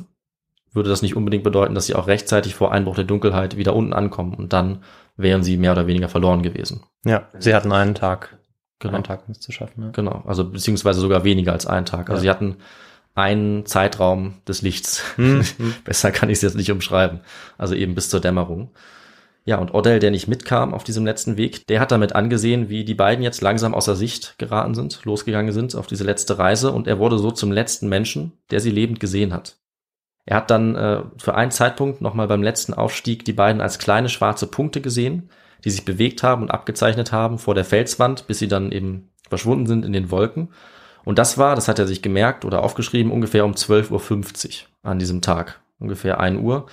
[0.74, 3.92] würde das nicht unbedingt bedeuten, dass sie auch rechtzeitig vor Einbruch der Dunkelheit wieder unten
[3.92, 4.82] ankommen und dann
[5.16, 6.82] wären sie mehr oder weniger verloren gewesen.
[7.04, 8.36] Ja, sie hatten einen Tag.
[8.80, 8.94] Genau.
[8.94, 9.82] Einen Tag, es zu schaffen.
[9.84, 9.90] Ja.
[9.90, 12.10] Genau, also beziehungsweise sogar weniger als einen Tag.
[12.10, 12.22] Also Ja.
[12.22, 12.56] sie hatten
[13.14, 15.02] einen Zeitraum des Lichts.
[15.16, 15.42] Hm,
[15.84, 17.20] Besser kann ich es jetzt nicht umschreiben.
[17.56, 18.70] Also eben bis zur Dämmerung.
[19.46, 22.84] Ja, und Odell, der nicht mitkam auf diesem letzten Weg, der hat damit angesehen, wie
[22.84, 26.88] die beiden jetzt langsam außer Sicht geraten sind, losgegangen sind auf diese letzte Reise und
[26.88, 29.58] er wurde so zum letzten Menschen, der sie lebend gesehen hat.
[30.26, 34.08] Er hat dann äh, für einen Zeitpunkt nochmal beim letzten Aufstieg die beiden als kleine
[34.08, 35.30] schwarze Punkte gesehen,
[35.64, 39.66] die sich bewegt haben und abgezeichnet haben vor der Felswand, bis sie dann eben verschwunden
[39.66, 40.48] sind in den Wolken.
[41.04, 44.98] Und das war, das hat er sich gemerkt oder aufgeschrieben, ungefähr um 12.50 Uhr an
[44.98, 46.66] diesem Tag, ungefähr 1 Uhr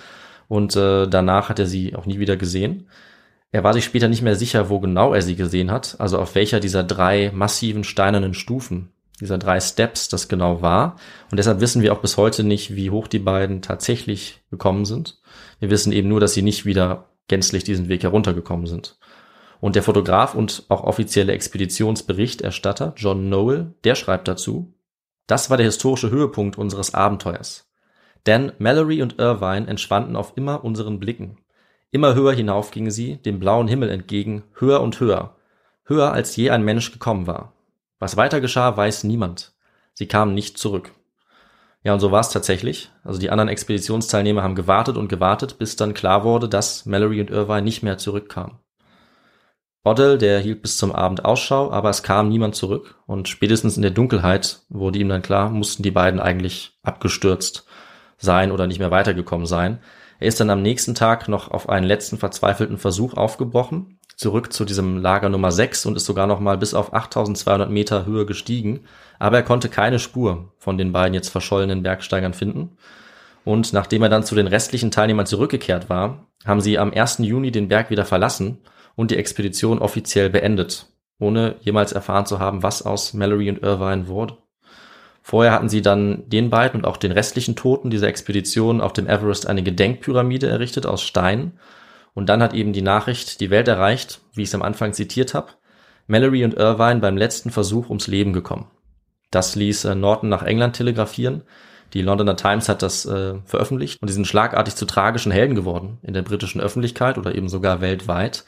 [0.48, 2.88] und äh, danach hat er sie auch nie wieder gesehen.
[3.52, 6.34] Er war sich später nicht mehr sicher, wo genau er sie gesehen hat, also auf
[6.34, 8.90] welcher dieser drei massiven steinernen Stufen,
[9.22, 10.96] dieser drei Steps das genau war.
[11.30, 15.20] Und deshalb wissen wir auch bis heute nicht, wie hoch die beiden tatsächlich gekommen sind.
[15.60, 18.98] Wir wissen eben nur, dass sie nicht wieder gänzlich diesen Weg heruntergekommen sind.
[19.60, 24.74] Und der Fotograf und auch offizielle Expeditionsberichterstatter John Noel, der schreibt dazu,
[25.28, 27.70] das war der historische Höhepunkt unseres Abenteuers.
[28.26, 31.38] Denn Mallory und Irvine entschwanden auf immer unseren Blicken.
[31.92, 35.36] Immer höher hinauf gingen sie, dem blauen Himmel entgegen, höher und höher,
[35.84, 37.52] höher als je ein Mensch gekommen war.
[38.02, 39.52] Was weiter geschah, weiß niemand.
[39.94, 40.90] Sie kamen nicht zurück.
[41.84, 42.90] Ja, und so war es tatsächlich.
[43.04, 47.30] Also die anderen Expeditionsteilnehmer haben gewartet und gewartet, bis dann klar wurde, dass Mallory und
[47.30, 48.58] Irvine nicht mehr zurückkamen.
[49.84, 53.82] Odell, der hielt bis zum Abend Ausschau, aber es kam niemand zurück und spätestens in
[53.82, 57.66] der Dunkelheit wurde ihm dann klar, mussten die beiden eigentlich abgestürzt
[58.16, 59.78] sein oder nicht mehr weitergekommen sein.
[60.18, 64.64] Er ist dann am nächsten Tag noch auf einen letzten verzweifelten Versuch aufgebrochen, zurück zu
[64.64, 68.80] diesem Lager Nummer 6 und ist sogar noch mal bis auf 8200 Meter Höhe gestiegen,
[69.18, 72.76] aber er konnte keine Spur von den beiden jetzt verschollenen Bergsteigern finden.
[73.44, 77.18] Und nachdem er dann zu den restlichen Teilnehmern zurückgekehrt war, haben sie am 1.
[77.18, 78.58] Juni den Berg wieder verlassen
[78.94, 80.86] und die Expedition offiziell beendet,
[81.18, 84.36] ohne jemals erfahren zu haben, was aus Mallory und Irvine wurde.
[85.22, 89.06] Vorher hatten sie dann den beiden und auch den restlichen Toten dieser Expedition auf dem
[89.06, 91.52] Everest eine Gedenkpyramide errichtet aus Stein.
[92.14, 95.34] Und dann hat eben die Nachricht die Welt erreicht, wie ich es am Anfang zitiert
[95.34, 95.52] habe,
[96.06, 98.70] Mallory und Irvine beim letzten Versuch ums Leben gekommen.
[99.30, 101.42] Das ließ äh, Norton nach England telegrafieren.
[101.94, 105.98] Die Londoner Times hat das äh, veröffentlicht und die sind schlagartig zu tragischen Helden geworden
[106.02, 108.44] in der britischen Öffentlichkeit oder eben sogar weltweit.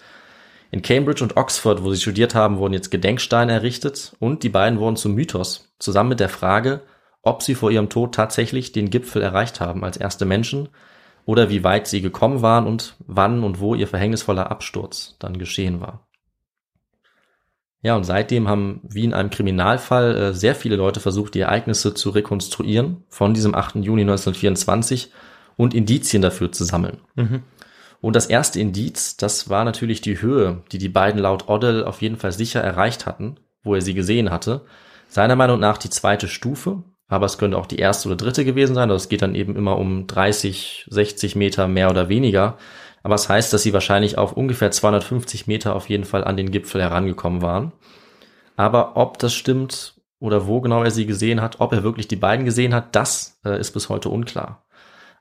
[0.70, 4.78] In Cambridge und Oxford, wo sie studiert haben, wurden jetzt Gedenksteine errichtet und die beiden
[4.78, 6.82] wurden zum Mythos, zusammen mit der Frage,
[7.22, 10.68] ob sie vor ihrem Tod tatsächlich den Gipfel erreicht haben als erste Menschen
[11.26, 15.80] oder wie weit sie gekommen waren und wann und wo ihr verhängnisvoller Absturz dann geschehen
[15.80, 16.06] war.
[17.82, 21.92] Ja, und seitdem haben, wie in einem Kriminalfall, äh, sehr viele Leute versucht, die Ereignisse
[21.92, 23.76] zu rekonstruieren von diesem 8.
[23.84, 25.12] Juni 1924
[25.56, 27.02] und Indizien dafür zu sammeln.
[27.14, 27.42] Mhm.
[28.00, 32.00] Und das erste Indiz, das war natürlich die Höhe, die die beiden laut Odell auf
[32.00, 34.62] jeden Fall sicher erreicht hatten, wo er sie gesehen hatte.
[35.08, 38.74] Seiner Meinung nach die zweite Stufe, aber es könnte auch die erste oder dritte gewesen
[38.74, 38.88] sein.
[38.88, 42.57] Das geht dann eben immer um 30, 60 Meter mehr oder weniger.
[43.02, 46.36] Aber es das heißt, dass sie wahrscheinlich auf ungefähr 250 Meter auf jeden Fall an
[46.36, 47.72] den Gipfel herangekommen waren.
[48.57, 52.16] Aber ob das stimmt oder wo genau er sie gesehen hat, ob er wirklich die
[52.16, 54.64] beiden gesehen hat, das äh, ist bis heute unklar.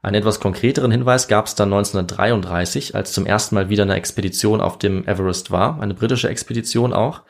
[0.01, 4.61] Einen etwas konkreteren Hinweis gab es dann 1933, als zum ersten Mal wieder eine Expedition
[4.61, 7.21] auf dem Everest war, eine britische Expedition auch.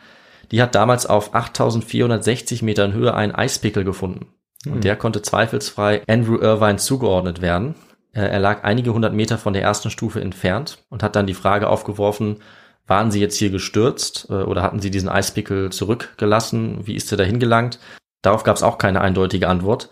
[0.51, 4.27] Die hat damals auf 8460 Metern Höhe einen Eispickel gefunden.
[4.65, 4.81] Und Mhm.
[4.81, 7.75] der konnte zweifelsfrei Andrew Irvine zugeordnet werden.
[8.13, 11.33] Äh, Er lag einige hundert Meter von der ersten Stufe entfernt und hat dann die
[11.33, 12.37] Frage aufgeworfen,
[12.85, 16.85] Waren sie jetzt hier gestürzt äh, oder hatten sie diesen Eispickel zurückgelassen?
[16.85, 17.79] Wie ist er dahin gelangt?
[18.21, 19.89] Darauf gab es auch keine eindeutige Antwort.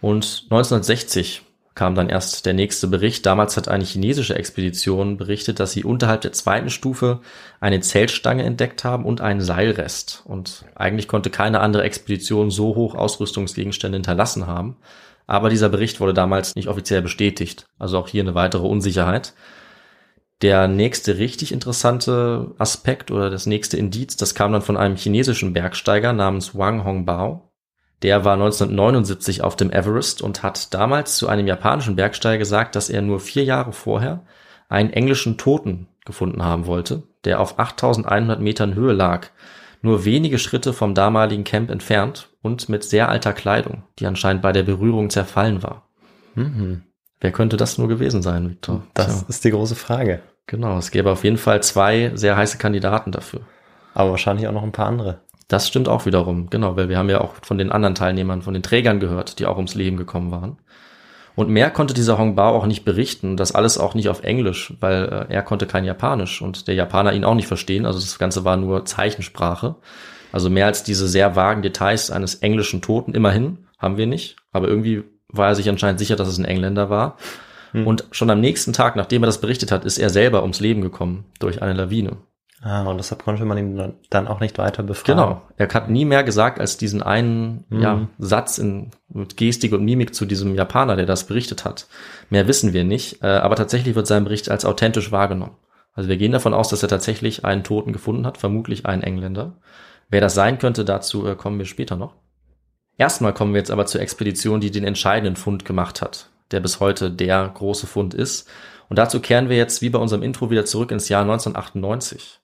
[0.00, 1.42] Und 1960
[1.78, 3.24] kam dann erst der nächste Bericht.
[3.24, 7.20] Damals hat eine chinesische Expedition berichtet, dass sie unterhalb der zweiten Stufe
[7.60, 10.24] eine Zeltstange entdeckt haben und einen Seilrest.
[10.26, 14.76] Und eigentlich konnte keine andere Expedition so hoch Ausrüstungsgegenstände hinterlassen haben.
[15.28, 17.66] Aber dieser Bericht wurde damals nicht offiziell bestätigt.
[17.78, 19.34] Also auch hier eine weitere Unsicherheit.
[20.42, 25.52] Der nächste richtig interessante Aspekt oder das nächste Indiz, das kam dann von einem chinesischen
[25.52, 27.47] Bergsteiger namens Wang Hongbao.
[28.02, 32.90] Der war 1979 auf dem Everest und hat damals zu einem japanischen Bergsteiger gesagt, dass
[32.90, 34.24] er nur vier Jahre vorher
[34.68, 39.28] einen englischen Toten gefunden haben wollte, der auf 8100 Metern Höhe lag,
[39.82, 44.52] nur wenige Schritte vom damaligen Camp entfernt und mit sehr alter Kleidung, die anscheinend bei
[44.52, 45.88] der Berührung zerfallen war.
[46.34, 46.82] Mhm.
[47.20, 48.84] Wer könnte das nur gewesen sein, Victor?
[48.94, 49.26] Das Tja.
[49.28, 50.20] ist die große Frage.
[50.46, 53.40] Genau, es gäbe auf jeden Fall zwei sehr heiße Kandidaten dafür.
[53.92, 55.20] Aber wahrscheinlich auch noch ein paar andere.
[55.48, 58.52] Das stimmt auch wiederum, genau, weil wir haben ja auch von den anderen Teilnehmern, von
[58.52, 60.58] den Trägern gehört, die auch ums Leben gekommen waren.
[61.34, 64.74] Und mehr konnte dieser Hong Bao auch nicht berichten, das alles auch nicht auf Englisch,
[64.80, 68.18] weil äh, er konnte kein Japanisch und der Japaner ihn auch nicht verstehen, also das
[68.18, 69.76] Ganze war nur Zeichensprache.
[70.32, 74.68] Also mehr als diese sehr vagen Details eines englischen Toten, immerhin, haben wir nicht, aber
[74.68, 77.16] irgendwie war er sich anscheinend sicher, dass es ein Engländer war.
[77.72, 77.86] Hm.
[77.86, 80.80] Und schon am nächsten Tag, nachdem er das berichtet hat, ist er selber ums Leben
[80.80, 82.16] gekommen durch eine Lawine.
[82.60, 85.16] Ah, und deshalb konnte man ihn dann auch nicht weiter befragen.
[85.16, 85.42] Genau.
[85.56, 87.80] Er hat nie mehr gesagt als diesen einen mhm.
[87.80, 91.86] ja, Satz in, mit Gestik und Mimik zu diesem Japaner, der das berichtet hat.
[92.30, 95.56] Mehr wissen wir nicht, äh, aber tatsächlich wird sein Bericht als authentisch wahrgenommen.
[95.92, 99.56] Also wir gehen davon aus, dass er tatsächlich einen Toten gefunden hat, vermutlich einen Engländer.
[100.08, 102.14] Wer das sein könnte, dazu äh, kommen wir später noch.
[102.96, 106.80] Erstmal kommen wir jetzt aber zur Expedition, die den entscheidenden Fund gemacht hat, der bis
[106.80, 108.48] heute der große Fund ist.
[108.88, 112.40] Und dazu kehren wir jetzt wie bei unserem Intro wieder zurück ins Jahr 1998.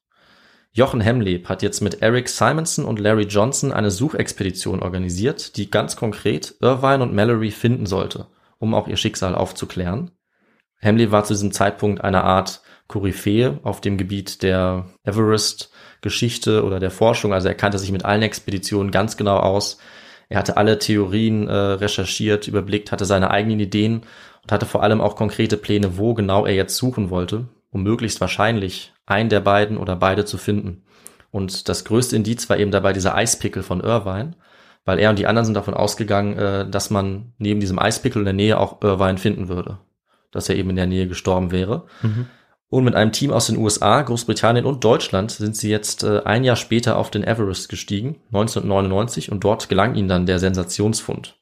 [0.77, 5.95] Jochen Hemleb hat jetzt mit Eric Simonson und Larry Johnson eine Suchexpedition organisiert, die ganz
[5.95, 8.27] konkret Irvine und Mallory finden sollte,
[8.59, 10.11] um auch ihr Schicksal aufzuklären.
[10.81, 16.91] Hemleb war zu diesem Zeitpunkt eine Art Koryphäe auf dem Gebiet der Everest-Geschichte oder der
[16.91, 17.33] Forschung.
[17.33, 19.79] Also er kannte sich mit allen Expeditionen ganz genau aus.
[20.29, 24.03] Er hatte alle Theorien äh, recherchiert, überblickt, hatte seine eigenen Ideen
[24.43, 28.21] und hatte vor allem auch konkrete Pläne, wo genau er jetzt suchen wollte, um möglichst
[28.21, 30.85] wahrscheinlich einen der beiden oder beide zu finden.
[31.31, 34.37] Und das größte Indiz war eben dabei dieser Eispickel von Irvine,
[34.85, 38.27] weil er und die anderen sind davon ausgegangen, äh, dass man neben diesem Eispickel in
[38.27, 39.79] der Nähe auch Irvine finden würde,
[40.31, 41.87] dass er eben in der Nähe gestorben wäre.
[42.03, 42.27] Mhm.
[42.69, 46.45] Und mit einem Team aus den USA, Großbritannien und Deutschland sind sie jetzt äh, ein
[46.45, 51.37] Jahr später auf den Everest gestiegen, 1999, und dort gelang ihnen dann der Sensationsfund.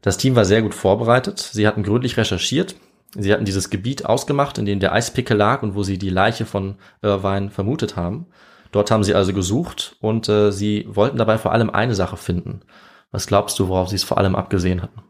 [0.00, 1.38] Das Team war sehr gut vorbereitet.
[1.38, 2.74] Sie hatten gründlich recherchiert,
[3.16, 6.46] Sie hatten dieses Gebiet ausgemacht, in dem der Eispickel lag und wo sie die Leiche
[6.46, 8.26] von Irvine vermutet haben.
[8.70, 12.62] Dort haben sie also gesucht und äh, sie wollten dabei vor allem eine Sache finden.
[13.10, 15.02] Was glaubst du, worauf sie es vor allem abgesehen hatten?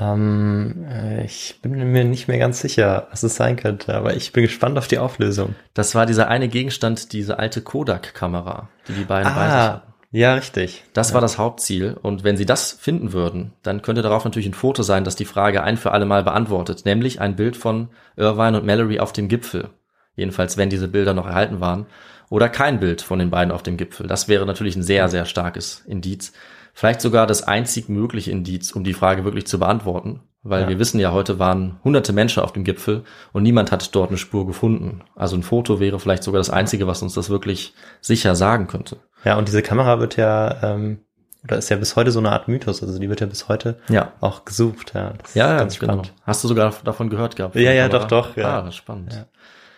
[0.00, 4.32] Ähm, äh, ich bin mir nicht mehr ganz sicher, was es sein könnte, aber ich
[4.32, 5.54] bin gespannt auf die Auflösung.
[5.72, 9.93] Das war dieser eine Gegenstand, diese alte Kodak-Kamera, die die beiden ah, bei sich hatten.
[10.14, 10.84] Ja, richtig.
[10.92, 11.14] Das ja.
[11.14, 11.96] war das Hauptziel.
[12.00, 15.24] Und wenn sie das finden würden, dann könnte darauf natürlich ein Foto sein, das die
[15.24, 19.26] Frage ein für alle Mal beantwortet, nämlich ein Bild von Irvine und Mallory auf dem
[19.26, 19.70] Gipfel.
[20.14, 21.86] Jedenfalls, wenn diese Bilder noch erhalten waren.
[22.30, 24.06] Oder kein Bild von den beiden auf dem Gipfel.
[24.06, 26.32] Das wäre natürlich ein sehr, sehr starkes Indiz.
[26.74, 30.20] Vielleicht sogar das einzig mögliche Indiz, um die Frage wirklich zu beantworten.
[30.42, 30.68] Weil ja.
[30.68, 34.18] wir wissen ja, heute waren hunderte Menschen auf dem Gipfel und niemand hat dort eine
[34.18, 35.00] Spur gefunden.
[35.14, 37.72] Also ein Foto wäre vielleicht sogar das Einzige, was uns das wirklich
[38.02, 38.98] sicher sagen könnte.
[39.24, 40.98] Ja, und diese Kamera wird ja, ähm,
[41.44, 43.78] oder ist ja bis heute so eine Art Mythos, also die wird ja bis heute
[43.88, 44.12] ja.
[44.20, 44.92] auch gesucht.
[44.94, 45.94] Ja, ja, ganz genau.
[45.94, 46.12] spannend.
[46.24, 47.54] Hast du sogar davon gehört gehabt?
[47.54, 48.36] Ja, ja, doch, doch.
[48.36, 48.62] Ja.
[48.62, 49.14] Ah, spannend.
[49.14, 49.26] Ja.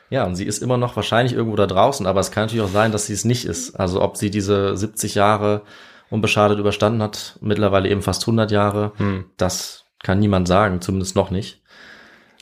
[0.08, 2.72] Ja, und sie ist immer noch wahrscheinlich irgendwo da draußen, aber es kann natürlich auch
[2.72, 3.78] sein, dass sie es nicht ist.
[3.78, 5.62] Also ob sie diese 70 Jahre
[6.10, 9.26] unbeschadet überstanden hat, mittlerweile eben fast 100 Jahre, hm.
[9.36, 11.62] das kann niemand sagen, zumindest noch nicht.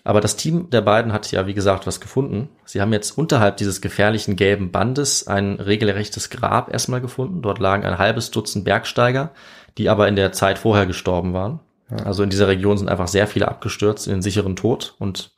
[0.07, 2.51] Aber das Team der beiden hat ja, wie gesagt, was gefunden.
[2.67, 7.41] Sie haben jetzt unterhalb dieses gefährlichen gelben Bandes ein regelrechtes Grab erstmal gefunden.
[7.41, 9.31] Dort lagen ein halbes Dutzend Bergsteiger,
[9.79, 11.61] die aber in der Zeit vorher gestorben waren.
[11.89, 15.33] Also in dieser Region sind einfach sehr viele abgestürzt in den sicheren Tod und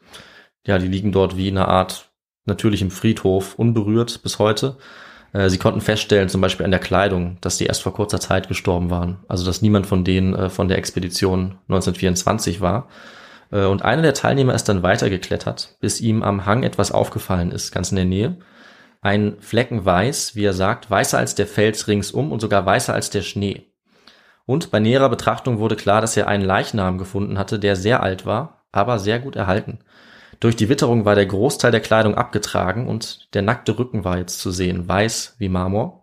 [0.66, 2.10] ja, die liegen dort wie in einer Art
[2.44, 4.76] natürlichem Friedhof, unberührt bis heute.
[5.36, 8.48] Äh, sie konnten feststellen, zum Beispiel an der Kleidung, dass die erst vor kurzer Zeit
[8.48, 9.18] gestorben waren.
[9.28, 12.88] Also dass niemand von denen äh, von der Expedition 1924 war.
[13.52, 17.70] Äh, und einer der Teilnehmer ist dann weitergeklettert, bis ihm am Hang etwas aufgefallen ist,
[17.70, 18.38] ganz in der Nähe.
[19.02, 23.10] Ein Flecken weiß, wie er sagt, weißer als der Fels ringsum und sogar weißer als
[23.10, 23.66] der Schnee.
[24.46, 28.24] Und bei näherer Betrachtung wurde klar, dass er einen Leichnam gefunden hatte, der sehr alt
[28.24, 29.80] war, aber sehr gut erhalten.
[30.40, 34.40] Durch die Witterung war der Großteil der Kleidung abgetragen und der nackte Rücken war jetzt
[34.40, 36.02] zu sehen, weiß wie Marmor.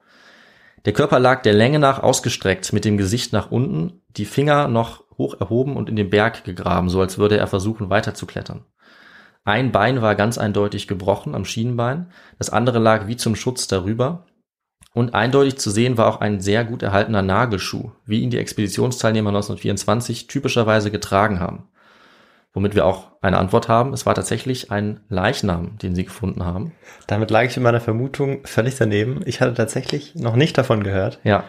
[0.86, 5.04] Der Körper lag der Länge nach ausgestreckt, mit dem Gesicht nach unten, die Finger noch
[5.18, 8.66] hoch erhoben und in den Berg gegraben, so als würde er versuchen weiterzuklettern.
[9.46, 14.26] Ein Bein war ganz eindeutig gebrochen am Schienenbein, das andere lag wie zum Schutz darüber.
[14.94, 19.30] Und eindeutig zu sehen war auch ein sehr gut erhaltener Nagelschuh, wie ihn die Expeditionsteilnehmer
[19.30, 21.68] 1924 typischerweise getragen haben
[22.54, 23.94] womit wir auch eine Antwort haben.
[23.94, 26.72] Es war tatsächlich ein Leichnam, den sie gefunden haben.
[27.08, 29.22] Damit lag ich in meiner Vermutung völlig daneben.
[29.26, 31.20] Ich hatte tatsächlich noch nicht davon gehört.
[31.24, 31.44] Ja.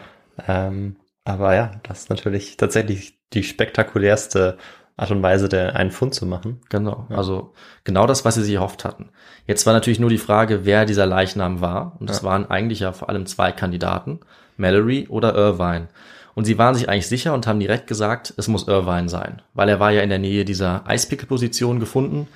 [0.47, 4.57] Ähm, aber ja, das ist natürlich tatsächlich die spektakulärste
[4.97, 6.61] Art und Weise, der einen Fund zu machen.
[6.69, 7.05] Genau.
[7.09, 7.17] Ja.
[7.17, 7.53] Also
[7.83, 9.09] genau das, was sie sich erhofft hatten.
[9.45, 11.97] Jetzt war natürlich nur die Frage, wer dieser Leichnam war.
[11.99, 12.23] Und das ja.
[12.23, 14.21] waren eigentlich ja vor allem zwei Kandidaten,
[14.57, 15.89] Mallory oder Irvine.
[16.35, 19.69] Und sie waren sich eigentlich sicher und haben direkt gesagt, es muss Irvine sein, weil
[19.69, 22.27] er war ja in der Nähe dieser Eispickel-Position gefunden.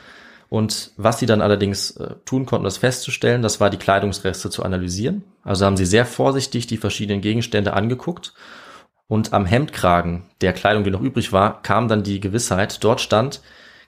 [0.48, 4.64] Und was sie dann allerdings äh, tun konnten, das festzustellen, das war die Kleidungsreste zu
[4.64, 5.24] analysieren.
[5.44, 8.34] Also haben sie sehr vorsichtig die verschiedenen Gegenstände angeguckt.
[9.08, 13.42] Und am Hemdkragen der Kleidung, die noch übrig war, kam dann die Gewissheit, dort stand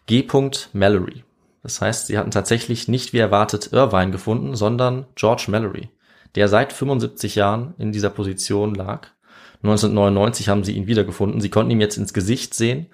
[0.07, 0.27] G.
[0.73, 1.23] Mallory.
[1.63, 5.89] Das heißt, sie hatten tatsächlich nicht wie erwartet Irvine gefunden, sondern George Mallory,
[6.35, 9.07] der seit 75 Jahren in dieser Position lag
[9.63, 11.41] 1999 haben sie ihn wiedergefunden.
[11.41, 12.87] Sie konnten ihm jetzt ins Gesicht sehen.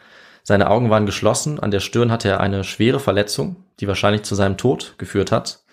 [0.43, 1.59] Seine Augen waren geschlossen.
[1.59, 5.63] An der Stirn hatte er eine schwere Verletzung, die wahrscheinlich zu seinem Tod geführt hat.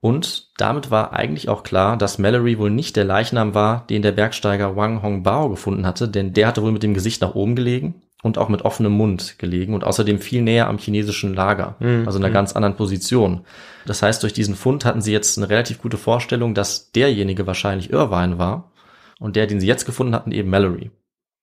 [0.00, 4.10] Und damit war eigentlich auch klar, dass Mallory wohl nicht der Leichnam war, den der
[4.10, 8.02] Bergsteiger Wang Hongbao gefunden hatte, denn der hatte wohl mit dem Gesicht nach oben gelegen
[8.20, 12.02] und auch mit offenem Mund gelegen und außerdem viel näher am chinesischen Lager, mhm.
[12.04, 12.34] also in einer mhm.
[12.34, 13.42] ganz anderen Position.
[13.86, 17.92] Das heißt, durch diesen Fund hatten sie jetzt eine relativ gute Vorstellung, dass derjenige wahrscheinlich
[17.92, 18.71] Irvine war
[19.18, 20.90] und der, den sie jetzt gefunden hatten, eben Mallory.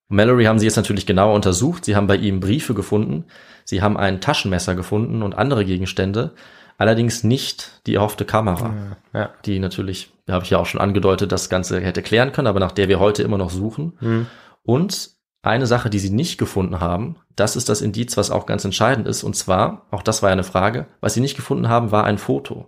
[0.09, 1.85] Und Mallory haben sie jetzt natürlich genauer untersucht.
[1.85, 3.25] Sie haben bei ihm Briefe gefunden.
[3.63, 6.33] Sie haben ein Taschenmesser gefunden und andere Gegenstände.
[6.77, 9.29] Allerdings nicht die erhoffte Kamera, ja, ja.
[9.45, 12.61] die natürlich, da habe ich ja auch schon angedeutet, das Ganze hätte klären können, aber
[12.61, 13.97] nach der wir heute immer noch suchen.
[13.99, 14.27] Mhm.
[14.63, 15.11] Und
[15.41, 19.07] eine Sache, die sie nicht gefunden haben, das ist das Indiz, was auch ganz entscheidend
[19.07, 19.23] ist.
[19.23, 22.17] Und zwar, auch das war ja eine Frage, was sie nicht gefunden haben, war ein
[22.17, 22.67] Foto.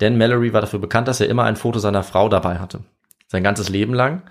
[0.00, 2.80] Denn Mallory war dafür bekannt, dass er immer ein Foto seiner Frau dabei hatte
[3.30, 4.22] sein ganzes Leben lang.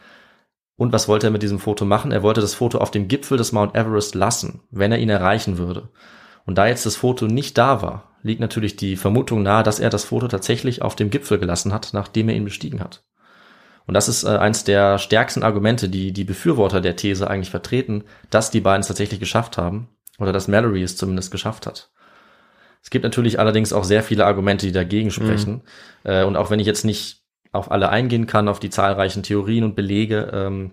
[0.76, 2.12] Und was wollte er mit diesem Foto machen?
[2.12, 5.58] Er wollte das Foto auf dem Gipfel des Mount Everest lassen, wenn er ihn erreichen
[5.58, 5.90] würde.
[6.46, 9.90] Und da jetzt das Foto nicht da war, liegt natürlich die Vermutung nahe, dass er
[9.90, 13.04] das Foto tatsächlich auf dem Gipfel gelassen hat, nachdem er ihn bestiegen hat.
[13.86, 18.04] Und das ist äh, eins der stärksten Argumente, die die Befürworter der These eigentlich vertreten,
[18.30, 21.90] dass die beiden es tatsächlich geschafft haben oder dass Mallory es zumindest geschafft hat.
[22.84, 25.64] Es gibt natürlich allerdings auch sehr viele Argumente, die dagegen sprechen.
[26.04, 26.12] Mhm.
[26.12, 27.19] Äh, und auch wenn ich jetzt nicht
[27.52, 30.72] auf alle eingehen kann, auf die zahlreichen Theorien und Belege, ähm,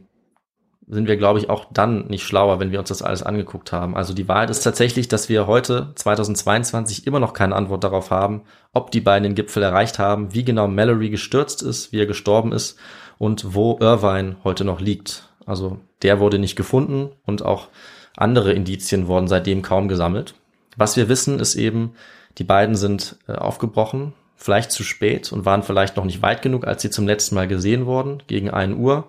[0.89, 3.97] sind wir, glaube ich, auch dann nicht schlauer, wenn wir uns das alles angeguckt haben.
[3.97, 8.43] Also die Wahrheit ist tatsächlich, dass wir heute, 2022, immer noch keine Antwort darauf haben,
[8.73, 12.53] ob die beiden den Gipfel erreicht haben, wie genau Mallory gestürzt ist, wie er gestorben
[12.53, 12.79] ist
[13.19, 15.29] und wo Irvine heute noch liegt.
[15.45, 17.69] Also der wurde nicht gefunden und auch
[18.17, 20.35] andere Indizien wurden seitdem kaum gesammelt.
[20.77, 21.95] Was wir wissen, ist eben,
[22.39, 26.67] die beiden sind äh, aufgebrochen, vielleicht zu spät und waren vielleicht noch nicht weit genug,
[26.67, 29.09] als sie zum letzten Mal gesehen wurden, gegen 1 Uhr.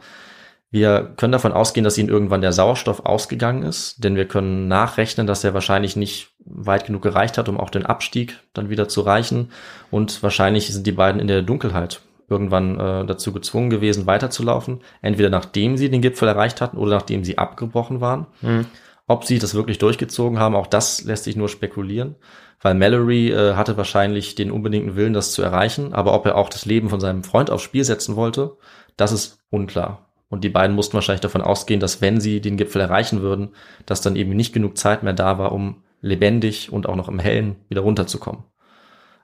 [0.70, 5.28] Wir können davon ausgehen, dass ihnen irgendwann der Sauerstoff ausgegangen ist, denn wir können nachrechnen,
[5.28, 9.02] dass er wahrscheinlich nicht weit genug gereicht hat, um auch den Abstieg dann wieder zu
[9.02, 9.52] reichen.
[9.92, 14.82] Und wahrscheinlich sind die beiden in der Dunkelheit irgendwann äh, dazu gezwungen gewesen, weiterzulaufen.
[15.02, 18.28] Entweder nachdem sie den Gipfel erreicht hatten oder nachdem sie abgebrochen waren.
[18.42, 18.66] Mhm.
[19.08, 22.16] Ob sie das wirklich durchgezogen haben, auch das lässt sich nur spekulieren
[22.62, 26.50] weil Mallory äh, hatte wahrscheinlich den unbedingten Willen, das zu erreichen, aber ob er auch
[26.50, 28.58] das Leben von seinem Freund aufs Spiel setzen wollte,
[28.96, 30.08] das ist unklar.
[30.30, 33.50] Und die beiden mussten wahrscheinlich davon ausgehen, dass wenn sie den Gipfel erreichen würden,
[33.86, 37.20] dass dann eben nicht genug Zeit mehr da war, um lebendig und auch noch im
[37.20, 38.44] Hellen wieder runterzukommen.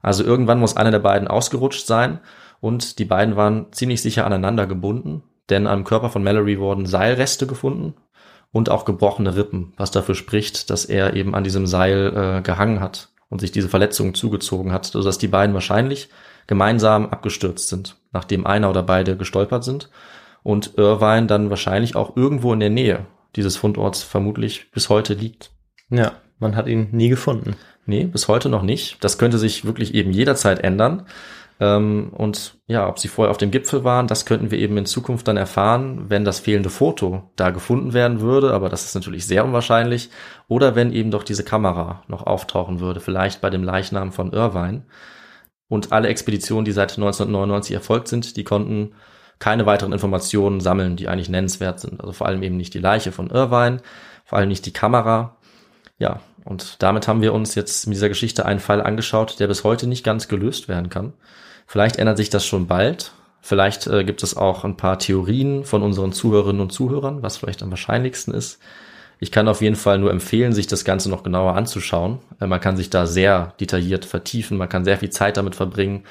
[0.01, 2.19] Also irgendwann muss einer der beiden ausgerutscht sein
[2.61, 7.47] und die beiden waren ziemlich sicher aneinander gebunden, denn am Körper von Mallory wurden Seilreste
[7.47, 7.95] gefunden
[8.51, 12.79] und auch gebrochene Rippen, was dafür spricht, dass er eben an diesem Seil äh, gehangen
[12.79, 16.09] hat und sich diese Verletzung zugezogen hat, sodass die beiden wahrscheinlich
[16.47, 19.89] gemeinsam abgestürzt sind, nachdem einer oder beide gestolpert sind
[20.43, 23.05] und Irvine dann wahrscheinlich auch irgendwo in der Nähe
[23.35, 25.51] dieses Fundorts vermutlich bis heute liegt.
[25.89, 27.55] Ja, man hat ihn nie gefunden.
[27.85, 29.03] Nee, bis heute noch nicht.
[29.03, 31.05] Das könnte sich wirklich eben jederzeit ändern.
[31.63, 34.85] Ähm, und ja, ob sie vorher auf dem Gipfel waren, das könnten wir eben in
[34.85, 39.25] Zukunft dann erfahren, wenn das fehlende Foto da gefunden werden würde, aber das ist natürlich
[39.25, 40.09] sehr unwahrscheinlich,
[40.49, 44.83] oder wenn eben doch diese Kamera noch auftauchen würde, vielleicht bei dem Leichnam von Irvine.
[45.69, 48.93] Und alle Expeditionen, die seit 1999 erfolgt sind, die konnten
[49.39, 52.01] keine weiteren Informationen sammeln, die eigentlich nennenswert sind.
[52.01, 53.81] Also vor allem eben nicht die Leiche von Irvine,
[54.25, 55.37] vor allem nicht die Kamera.
[55.97, 59.63] Ja, und damit haben wir uns jetzt mit dieser Geschichte einen Fall angeschaut, der bis
[59.63, 61.13] heute nicht ganz gelöst werden kann.
[61.65, 63.11] Vielleicht ändert sich das schon bald.
[63.41, 67.61] Vielleicht äh, gibt es auch ein paar Theorien von unseren Zuhörerinnen und Zuhörern, was vielleicht
[67.61, 68.59] am wahrscheinlichsten ist.
[69.19, 72.19] Ich kann auf jeden Fall nur empfehlen, sich das Ganze noch genauer anzuschauen.
[72.39, 76.03] Äh, man kann sich da sehr detailliert vertiefen, man kann sehr viel Zeit damit verbringen.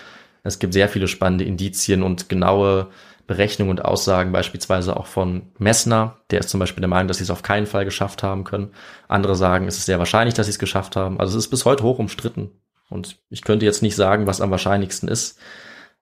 [0.42, 2.88] Es gibt sehr viele spannende Indizien und genaue
[3.26, 6.16] Berechnungen und Aussagen, beispielsweise auch von Messner.
[6.30, 8.72] Der ist zum Beispiel der Meinung, dass sie es auf keinen Fall geschafft haben können.
[9.08, 11.20] Andere sagen, es ist sehr wahrscheinlich, dass sie es geschafft haben.
[11.20, 12.50] Also es ist bis heute hoch umstritten.
[12.92, 15.38] Und ich könnte jetzt nicht sagen, was am wahrscheinlichsten ist.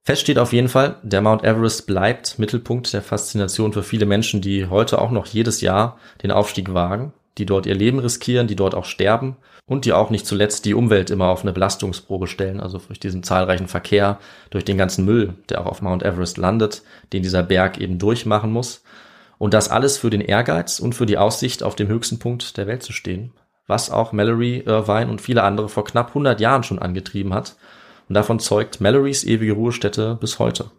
[0.03, 4.41] Fest steht auf jeden Fall, der Mount Everest bleibt Mittelpunkt der Faszination für viele Menschen,
[4.41, 8.57] die heute auch noch jedes Jahr den Aufstieg wagen, die dort ihr Leben riskieren, die
[8.57, 9.36] dort auch sterben
[9.66, 13.22] und die auch nicht zuletzt die Umwelt immer auf eine Belastungsprobe stellen, also durch diesen
[13.22, 14.18] zahlreichen Verkehr,
[14.49, 16.82] durch den ganzen Müll, der auch auf Mount Everest landet,
[17.12, 18.82] den dieser Berg eben durchmachen muss.
[19.38, 22.66] Und das alles für den Ehrgeiz und für die Aussicht, auf dem höchsten Punkt der
[22.66, 23.32] Welt zu stehen,
[23.71, 27.57] was auch Mallory Irvine und viele andere vor knapp 100 Jahren schon angetrieben hat
[28.11, 30.73] und davon zeugt Mallorys ewige Ruhestätte bis heute.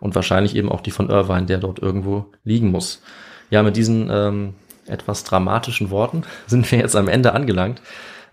[0.00, 3.02] Und wahrscheinlich eben auch die von Irvine, der dort irgendwo liegen muss.
[3.50, 4.54] Ja, mit diesen ähm,
[4.88, 7.80] etwas dramatischen Worten sind wir jetzt am Ende angelangt.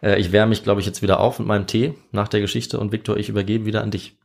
[0.01, 2.79] Äh, ich wärme mich, glaube ich, jetzt wieder auf mit meinem Tee nach der Geschichte
[2.79, 4.17] und Viktor, ich übergebe wieder an dich.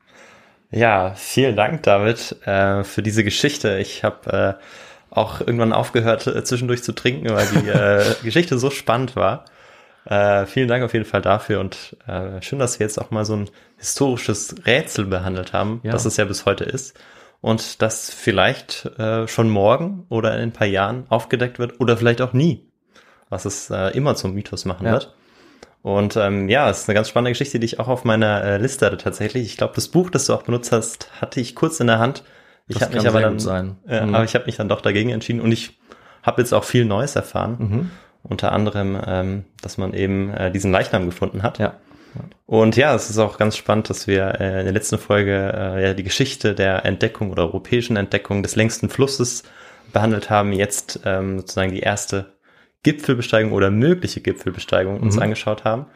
[0.70, 3.78] Ja, vielen Dank, David, äh, für diese Geschichte.
[3.78, 4.64] Ich habe äh,
[5.11, 9.45] auch irgendwann aufgehört, äh, zwischendurch zu trinken, weil die äh, Geschichte so spannend war.
[10.05, 13.24] Äh, vielen Dank auf jeden Fall dafür und äh, schön, dass wir jetzt auch mal
[13.24, 15.92] so ein historisches Rätsel behandelt haben, ja.
[15.92, 16.94] das es ja bis heute ist
[17.44, 22.22] und das vielleicht äh, schon morgen oder in ein paar Jahren aufgedeckt wird oder vielleicht
[22.22, 22.66] auch nie,
[23.28, 24.92] was es äh, immer zum Mythos machen ja.
[24.92, 25.14] wird.
[25.82, 28.57] Und ähm, ja, es ist eine ganz spannende Geschichte, die ich auch auf meiner äh,
[28.57, 29.44] Liste hatte tatsächlich.
[29.44, 32.24] Ich glaube, das Buch, das du auch benutzt hast, hatte ich kurz in der Hand.
[32.66, 34.14] Ich habe mich aber dann, mhm.
[34.14, 35.78] aber ich habe mich dann doch dagegen entschieden und ich
[36.22, 37.57] habe jetzt auch viel Neues erfahren.
[37.59, 37.90] Mhm.
[38.24, 41.58] Unter anderem, ähm, dass man eben äh, diesen Leichnam gefunden hat.
[41.58, 41.74] Ja.
[42.46, 45.82] Und ja, es ist auch ganz spannend, dass wir äh, in der letzten Folge äh,
[45.82, 49.42] ja die Geschichte der Entdeckung oder europäischen Entdeckung des längsten Flusses
[49.92, 50.52] behandelt haben.
[50.52, 52.32] Jetzt ähm, sozusagen die erste
[52.82, 55.22] Gipfelbesteigung oder mögliche Gipfelbesteigung uns mhm.
[55.22, 55.86] angeschaut haben.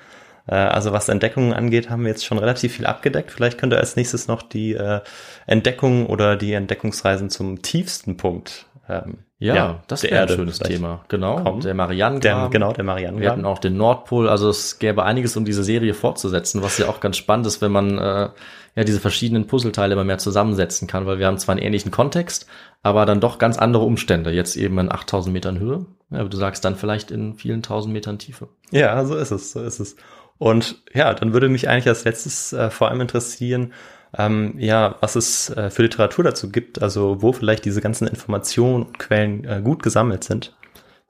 [0.47, 3.31] Äh, also was Entdeckungen angeht, haben wir jetzt schon relativ viel abgedeckt.
[3.31, 5.01] Vielleicht könnte als nächstes noch die äh,
[5.47, 11.05] Entdeckung oder die Entdeckungsreisen zum tiefsten Punkt ähm, ja, ja, das wäre ein schönes Thema.
[11.07, 11.61] Genau, kommen.
[11.61, 12.51] der Marianengraben.
[12.51, 13.23] genau, der Marianengraben.
[13.23, 14.29] Wir hatten auch den Nordpol.
[14.29, 17.71] Also es gäbe einiges, um diese Serie fortzusetzen, was ja auch ganz spannend ist, wenn
[17.71, 18.31] man äh,
[18.75, 22.49] ja diese verschiedenen Puzzleteile immer mehr zusammensetzen kann, weil wir haben zwar einen ähnlichen Kontext,
[22.83, 24.33] aber dann doch ganz andere Umstände.
[24.33, 27.93] Jetzt eben in 8000 Metern Höhe, ja, aber du sagst dann vielleicht in vielen tausend
[27.93, 28.49] Metern Tiefe.
[28.73, 29.95] Ja, so ist es, so ist es.
[30.39, 33.73] Und ja, dann würde mich eigentlich als letztes äh, vor allem interessieren,
[34.19, 38.85] ähm, ja, was es äh, für Literatur dazu gibt, also wo vielleicht diese ganzen Informationen
[38.85, 40.57] und Quellen äh, gut gesammelt sind.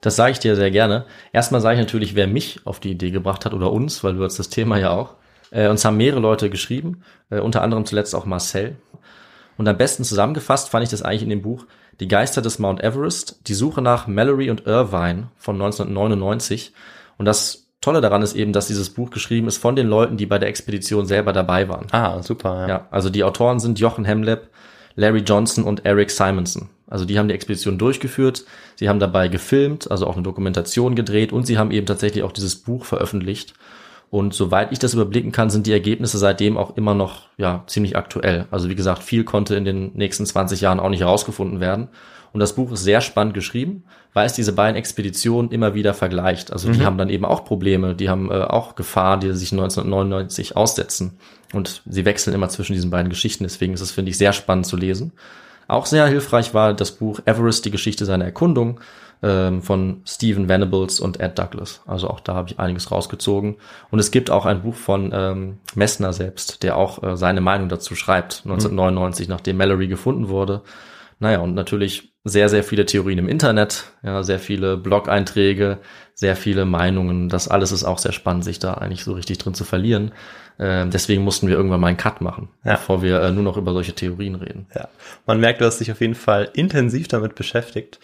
[0.01, 1.05] Das sage ich dir sehr gerne.
[1.33, 4.23] Erstmal sage ich natürlich, wer mich auf die Idee gebracht hat oder uns, weil du
[4.23, 5.15] hast das Thema ja auch.
[5.51, 7.01] Äh, uns haben mehrere Leute geschrieben,
[7.31, 8.77] äh, unter anderem zuletzt auch Marcel.
[9.57, 11.65] Und am besten zusammengefasst fand ich das eigentlich in dem Buch
[11.99, 16.73] Die Geister des Mount Everest, die Suche nach Mallory und Irvine von 1999.
[17.17, 20.25] Und das Tolle daran ist eben, dass dieses Buch geschrieben ist von den Leuten, die
[20.25, 21.87] bei der Expedition selber dabei waren.
[21.91, 22.61] Ah, super.
[22.61, 24.49] Ja, ja also die Autoren sind Jochen Hemleb,
[24.95, 26.69] Larry Johnson und Eric Simonson.
[26.87, 31.31] Also die haben die Expedition durchgeführt, sie haben dabei gefilmt, also auch eine Dokumentation gedreht
[31.31, 33.53] und sie haben eben tatsächlich auch dieses Buch veröffentlicht.
[34.09, 37.95] Und soweit ich das überblicken kann, sind die Ergebnisse seitdem auch immer noch ja ziemlich
[37.95, 38.47] aktuell.
[38.49, 41.89] Also wie gesagt, viel konnte in den nächsten 20 Jahren auch nicht herausgefunden werden.
[42.31, 46.51] Und das Buch ist sehr spannend geschrieben, weil es diese beiden Expeditionen immer wieder vergleicht.
[46.51, 46.85] Also die mhm.
[46.85, 51.17] haben dann eben auch Probleme, die haben äh, auch Gefahr, die sich 1999 aussetzen.
[51.53, 53.43] Und sie wechseln immer zwischen diesen beiden Geschichten.
[53.43, 55.13] Deswegen ist es, finde ich, sehr spannend zu lesen.
[55.67, 58.79] Auch sehr hilfreich war das Buch Everest, die Geschichte seiner Erkundung
[59.21, 61.81] ähm, von Stephen Venables und Ed Douglas.
[61.85, 63.57] Also auch da habe ich einiges rausgezogen.
[63.91, 67.69] Und es gibt auch ein Buch von ähm, Messner selbst, der auch äh, seine Meinung
[67.69, 69.33] dazu schreibt, 1999, mhm.
[69.33, 70.61] nachdem Mallory gefunden wurde.
[71.19, 75.79] Naja, und natürlich sehr, sehr viele Theorien im Internet, ja, sehr viele Blog-Einträge,
[76.13, 77.29] sehr viele Meinungen.
[77.29, 80.11] Das alles ist auch sehr spannend, sich da eigentlich so richtig drin zu verlieren.
[80.57, 82.73] Äh, deswegen mussten wir irgendwann mal einen Cut machen, ja.
[82.73, 84.67] bevor wir äh, nur noch über solche Theorien reden.
[84.75, 84.89] Ja,
[85.25, 87.99] man merkt, du hast dich auf jeden Fall intensiv damit beschäftigt.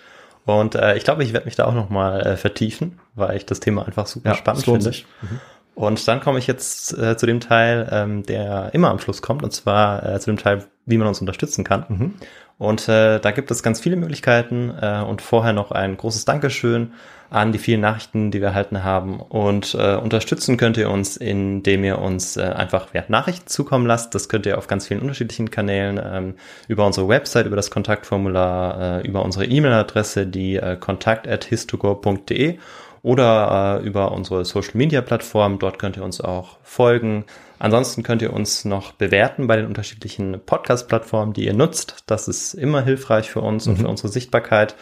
[0.45, 3.45] Und äh, ich glaube, ich werde mich da auch noch mal äh, vertiefen, weil ich
[3.45, 4.91] das Thema einfach super ja, spannend finde.
[4.91, 5.39] Mhm.
[5.73, 9.43] Und dann komme ich jetzt äh, zu dem Teil, ähm, der immer am Schluss kommt,
[9.43, 11.85] und zwar äh, zu dem Teil, wie man uns unterstützen kann.
[11.87, 12.13] Mhm.
[12.57, 16.93] Und äh, da gibt es ganz viele Möglichkeiten äh, und vorher noch ein großes Dankeschön
[17.29, 19.19] an die vielen Nachrichten, die wir erhalten haben.
[19.19, 24.15] Und äh, unterstützen könnt ihr uns, indem ihr uns äh, einfach ja, Nachrichten zukommen lasst.
[24.15, 26.35] Das könnt ihr auf ganz vielen unterschiedlichen Kanälen, ähm,
[26.67, 32.57] über unsere Website, über das Kontaktformular, äh, über unsere E-Mail-Adresse, die äh, kontakt.histogo.de
[33.05, 35.59] oder äh, über unsere Social Media Plattform.
[35.59, 37.25] Dort könnt ihr uns auch folgen.
[37.59, 42.03] Ansonsten könnt ihr uns noch bewerten bei den unterschiedlichen Podcast-Plattformen, die ihr nutzt.
[42.07, 43.73] Das ist immer hilfreich für uns mhm.
[43.73, 44.75] und für unsere Sichtbarkeit.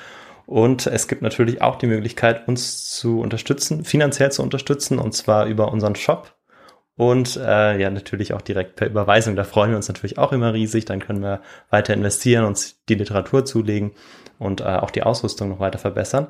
[0.46, 5.46] Und es gibt natürlich auch die Möglichkeit, uns zu unterstützen, finanziell zu unterstützen, und zwar
[5.46, 6.34] über unseren Shop.
[6.96, 9.36] Und äh, ja, natürlich auch direkt per Überweisung.
[9.36, 10.86] Da freuen wir uns natürlich auch immer riesig.
[10.86, 13.92] Dann können wir weiter investieren, uns die Literatur zulegen
[14.40, 16.28] und äh, auch die Ausrüstung noch weiter verbessern.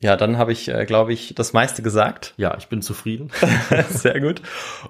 [0.00, 2.34] Ja, dann habe ich, äh, glaube ich, das meiste gesagt.
[2.36, 3.30] Ja, ich bin zufrieden.
[3.90, 4.42] Sehr gut.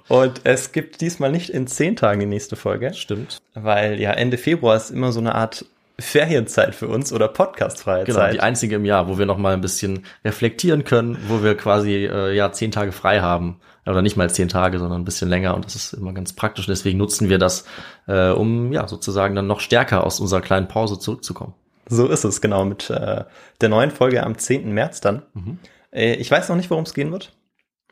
[0.09, 2.93] Und es gibt diesmal nicht in zehn Tagen die nächste Folge.
[2.93, 3.39] Stimmt.
[3.55, 5.65] Weil ja Ende Februar ist immer so eine Art
[5.99, 8.35] Ferienzeit für uns oder podcastfreie genau, Zeit.
[8.35, 12.07] die einzige im Jahr, wo wir noch mal ein bisschen reflektieren können, wo wir quasi
[12.07, 15.55] äh, ja zehn Tage frei haben oder nicht mal zehn Tage, sondern ein bisschen länger
[15.55, 16.69] und das ist immer ganz praktisch.
[16.69, 17.65] Und deswegen nutzen wir das,
[18.07, 21.55] äh, um ja sozusagen dann noch stärker aus unserer kleinen Pause zurückzukommen.
[21.89, 23.25] So ist es genau mit äh,
[23.61, 24.73] der neuen Folge am 10.
[24.73, 25.23] März dann.
[25.35, 25.59] Mhm.
[25.93, 27.33] Äh, ich weiß noch nicht, worum es gehen wird.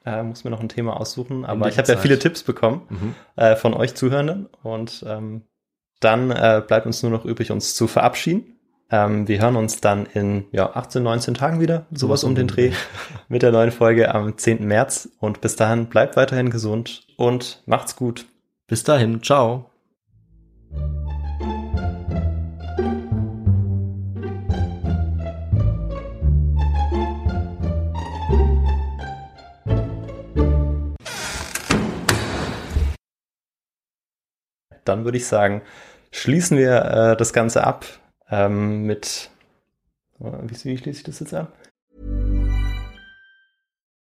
[0.04, 3.14] Äh, muss mir noch ein Thema aussuchen, aber ich habe ja viele Tipps bekommen mhm.
[3.34, 5.42] äh, von euch Zuhörenden und ähm,
[6.00, 8.56] dann äh, bleibt uns nur noch übrig, uns zu verabschieden.
[8.88, 12.72] Ähm, wir hören uns dann in ja, 18, 19 Tagen wieder, sowas um den Dreh,
[13.28, 14.64] mit der neuen Folge am 10.
[14.64, 15.08] März.
[15.18, 18.26] Und bis dahin bleibt weiterhin gesund und macht's gut.
[18.68, 19.70] Bis dahin, ciao.
[34.88, 35.62] Dann würde ich sagen,
[36.10, 37.84] schließen wir äh, das Ganze ab
[38.30, 39.30] ähm, mit,
[40.18, 41.52] wie, wie schließe ich das jetzt ab?